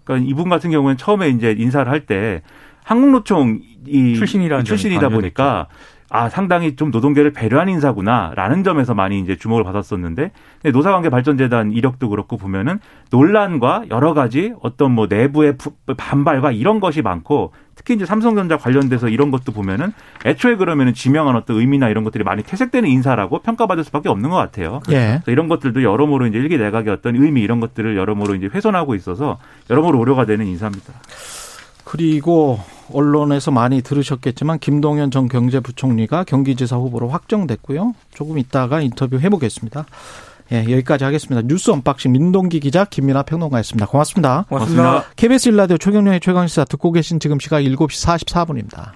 그러니까 0.04 0.30
이분 0.30 0.50
같은 0.50 0.72
경우는 0.72 0.98
처음에 0.98 1.30
이제 1.30 1.56
인사를 1.58 1.90
할 1.92 2.06
때 2.06 2.42
한국노총 2.84 3.60
이 3.86 4.16
출신이라는 4.16 4.64
출신이다 4.64 5.10
보니까 5.10 5.68
아 6.10 6.30
상당히 6.30 6.76
좀 6.78 6.90
노동계를 6.90 7.34
배려한 7.34 7.68
인사구나라는 7.70 8.64
점에서 8.64 8.94
많이 8.94 9.20
이제 9.20 9.36
주목을 9.36 9.64
받았었는데 9.66 10.32
근데 10.62 10.72
노사관계 10.78 11.10
발전재단 11.10 11.74
이력도 11.74 12.08
그렇고 12.10 12.38
보면은 12.38 12.80
논란과 13.12 13.86
여러 13.90 14.14
가지 14.14 14.54
어떤 14.62 14.92
뭐 14.92 15.08
내부의 15.08 15.58
부- 15.58 15.74
반발과 15.98 16.52
이런 16.54 16.80
것이 16.80 17.02
많고 17.02 17.52
특히 17.76 17.94
이제 17.94 18.06
삼성전자 18.06 18.58
관련돼서 18.58 19.10
이런 19.10 19.32
것도 19.32 19.52
보면은 19.52 19.92
애초에 20.26 20.56
그러면은 20.56 20.94
지명한 20.94 21.36
어떤 21.36 21.58
의미나 21.58 21.90
이런 21.90 22.04
것들이 22.04 22.24
많이 22.24 22.42
퇴색되는 22.42 22.90
인사라고 22.90 23.40
평가받을 23.40 23.84
수밖에 23.84 24.10
없는 24.10 24.30
것 24.30 24.36
같아요. 24.38 24.80
예. 24.90 25.20
그래서 25.24 25.32
이런 25.32 25.48
것들도 25.48 25.84
여러모로 25.84 26.26
이제 26.28 26.38
1기 26.40 26.58
내각의 26.58 26.92
어떤 26.94 27.16
의미 27.16 27.42
이런 27.42 27.60
것들을 27.60 27.96
여러모로 27.98 28.36
이제 28.36 28.50
훼손하고 28.52 28.96
있어서 28.96 29.38
여러모로 29.70 30.00
우려가 30.00 30.26
되는 30.26 30.46
인사입니다. 30.46 30.94
그리고 31.90 32.60
언론에서 32.92 33.50
많이 33.52 33.82
들으셨겠지만 33.82 34.60
김동연 34.60 35.10
전 35.10 35.30
경제부총리가 35.30 36.26
경기지사 36.26 36.76
후보로 36.76 37.08
확정됐고요. 37.08 37.94
조금 38.14 38.38
이따가 38.38 38.82
인터뷰 38.82 39.18
해보겠습니다. 39.18 39.86
예, 40.52 40.64
여기까지 40.64 41.06
하겠습니다. 41.06 41.48
뉴스 41.48 41.72
언박싱 41.72 42.12
민동기 42.12 42.60
기자 42.60 42.84
김민아 42.84 43.24
평론가였습니다. 43.24 43.86
고맙습니다. 43.88 44.46
고맙습니다. 44.50 44.84
고맙습니다. 44.84 45.14
KBS 45.16 45.50
1라디오 45.50 45.78
최경영의 45.78 46.20
최강시사 46.20 46.66
듣고 46.66 46.92
계신 46.92 47.22
지금 47.22 47.40
시각 47.40 47.62
7시 47.62 48.06
44분입니다. 48.06 48.92